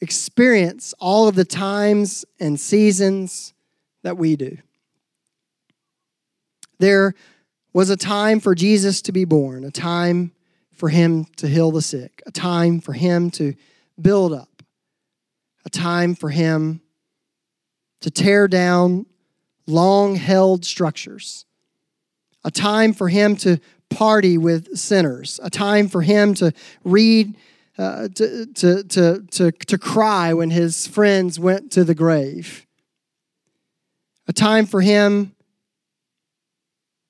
experience 0.01 0.93
all 0.99 1.27
of 1.27 1.35
the 1.35 1.45
times 1.45 2.25
and 2.39 2.59
seasons 2.59 3.53
that 4.03 4.17
we 4.17 4.35
do. 4.35 4.57
There 6.79 7.15
was 7.73 7.89
a 7.89 7.97
time 7.97 8.39
for 8.39 8.53
Jesus 8.53 9.01
to 9.03 9.11
be 9.11 9.25
born, 9.25 9.63
a 9.63 9.71
time 9.71 10.31
for 10.73 10.89
him 10.89 11.25
to 11.37 11.47
heal 11.47 11.71
the 11.71 11.81
sick, 11.81 12.21
a 12.25 12.31
time 12.31 12.79
for 12.79 12.93
him 12.93 13.31
to 13.31 13.55
build 13.99 14.33
up, 14.33 14.61
a 15.65 15.69
time 15.69 16.13
for 16.13 16.29
him 16.29 16.81
to 18.01 18.11
tear 18.11 18.47
down 18.47 19.05
long 19.67 20.15
held 20.15 20.65
structures, 20.65 21.45
a 22.43 22.51
time 22.51 22.93
for 22.93 23.09
him 23.09 23.35
to 23.35 23.59
party 23.89 24.37
with 24.37 24.77
sinners, 24.77 25.39
a 25.43 25.49
time 25.49 25.87
for 25.87 26.01
him 26.01 26.33
to 26.35 26.51
read, 26.83 27.35
uh, 27.77 28.07
to, 28.15 28.45
to, 28.47 28.83
to, 28.83 29.25
to, 29.29 29.51
to 29.51 29.77
cry 29.77 30.33
when 30.33 30.49
his 30.49 30.87
friends 30.87 31.39
went 31.39 31.71
to 31.73 31.83
the 31.83 31.95
grave, 31.95 32.65
a 34.27 34.33
time 34.33 34.65
for 34.65 34.81
him 34.81 35.35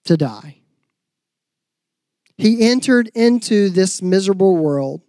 to 0.05 0.17
die. 0.17 0.57
He 2.37 2.67
entered 2.67 3.09
into 3.15 3.69
this 3.69 4.01
miserable 4.01 4.55
world 4.57 5.01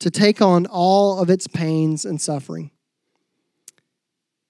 to 0.00 0.10
take 0.10 0.42
on 0.42 0.66
all 0.66 1.20
of 1.20 1.30
its 1.30 1.46
pains 1.46 2.04
and 2.04 2.20
suffering. 2.20 2.70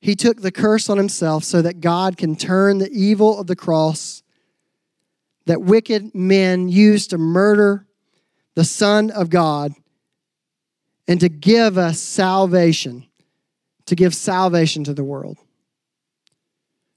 He 0.01 0.15
took 0.15 0.41
the 0.41 0.53
curse 0.53 0.89
on 0.89 0.99
himself 0.99 1.45
so 1.45 1.63
that 1.63 1.81
God 1.81 2.17
can 2.17 2.37
turn 2.37 2.79
the 2.79 2.91
evil 2.91 3.39
of 3.39 3.47
the 3.47 3.57
cross 3.57 4.23
that 5.47 5.63
wicked 5.63 6.15
men 6.15 6.69
used 6.69 7.11
to 7.11 7.19
murder 7.19 7.87
the 8.55 8.65
Son 8.65 9.11
of 9.11 9.31
God 9.31 9.73
and 11.09 11.21
to 11.21 11.29
give 11.29 11.79
us 11.79 12.01
salvation, 12.01 13.07
to 13.87 13.95
give 13.95 14.15
salvation 14.15 14.85
to 14.85 14.95
the 14.95 15.05
world. 15.05 15.39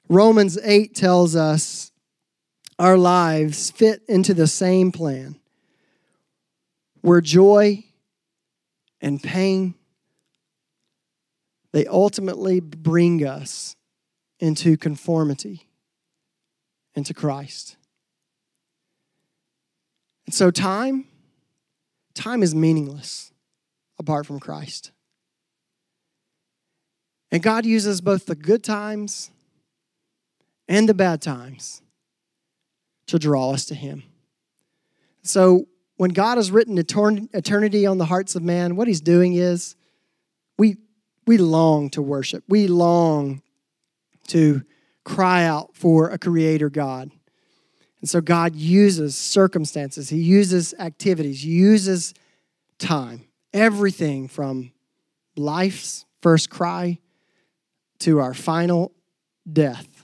Romans 0.10 0.58
8 0.64 0.96
tells 0.96 1.36
us 1.36 1.92
our 2.80 2.98
lives 2.98 3.70
fit 3.70 4.02
into 4.08 4.34
the 4.34 4.48
same 4.48 4.92
plan 4.92 5.40
where 7.02 7.22
joy 7.22 7.84
and 9.02 9.22
pain 9.22 9.76
they 11.72 11.86
ultimately 11.86 12.60
bring 12.60 13.26
us 13.26 13.76
into 14.40 14.78
conformity 14.78 15.68
into 16.96 17.14
Christ. 17.14 17.78
And 20.26 20.34
so 20.34 20.52
time 20.52 21.06
time 22.14 22.44
is 22.44 22.54
meaningless 22.54 23.32
apart 23.98 24.26
from 24.26 24.40
Christ. 24.40 24.92
And 27.32 27.42
God 27.42 27.66
uses 27.66 28.02
both 28.02 28.26
the 28.26 28.36
good 28.36 28.64
times 28.64 29.32
and 30.68 30.90
the 30.90 30.94
bad 30.94 31.22
times 31.22 31.82
to 33.08 33.20
draw 33.20 33.52
us 33.52 33.66
to 33.66 33.76
Him. 33.76 34.04
So 35.24 35.68
when 35.98 36.12
God 36.12 36.38
has 36.38 36.52
written 36.52 36.78
eternity 36.78 37.86
on 37.86 37.98
the 37.98 38.06
hearts 38.06 38.36
of 38.36 38.44
man, 38.44 38.76
what 38.76 38.88
He's 38.88 39.02
doing 39.02 39.34
is 39.34 39.76
we 40.58 40.78
we 41.30 41.38
long 41.38 41.92
to 41.92 42.02
worship. 42.02 42.44
We 42.48 42.66
long 42.66 43.44
to 44.30 44.64
cry 45.04 45.46
out 45.46 45.76
for 45.76 46.10
a 46.10 46.18
creator 46.18 46.72
God. 46.72 47.12
And 48.00 48.10
so 48.10 48.20
God 48.20 48.56
uses 48.56 49.16
circumstances, 49.16 50.10
He 50.10 50.18
uses 50.18 50.74
activities, 50.80 51.44
He 51.44 51.52
uses 51.52 52.16
time, 52.80 53.28
everything 53.54 54.28
from 54.28 54.72
life's 55.38 56.04
first 56.20 56.50
cry 56.50 56.98
to 58.00 58.18
our 58.18 58.34
final 58.34 58.92
death. 59.54 60.04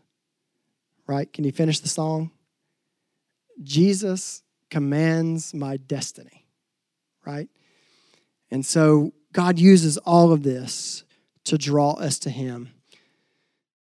Right? 1.07 1.33
Can 1.33 1.43
you 1.43 1.51
finish 1.51 1.79
the 1.79 1.89
song? 1.89 2.29
Jesus 3.63 4.43
commands 4.69 5.55
my 5.55 5.77
destiny. 5.77 6.45
Right? 7.25 7.49
And 8.51 8.63
so 8.63 9.13
God 9.33 9.57
uses 9.57 9.97
all 9.97 10.31
of 10.31 10.43
this 10.43 11.01
to 11.45 11.57
draw 11.57 11.93
us 11.93 12.19
to 12.19 12.29
Him. 12.29 12.74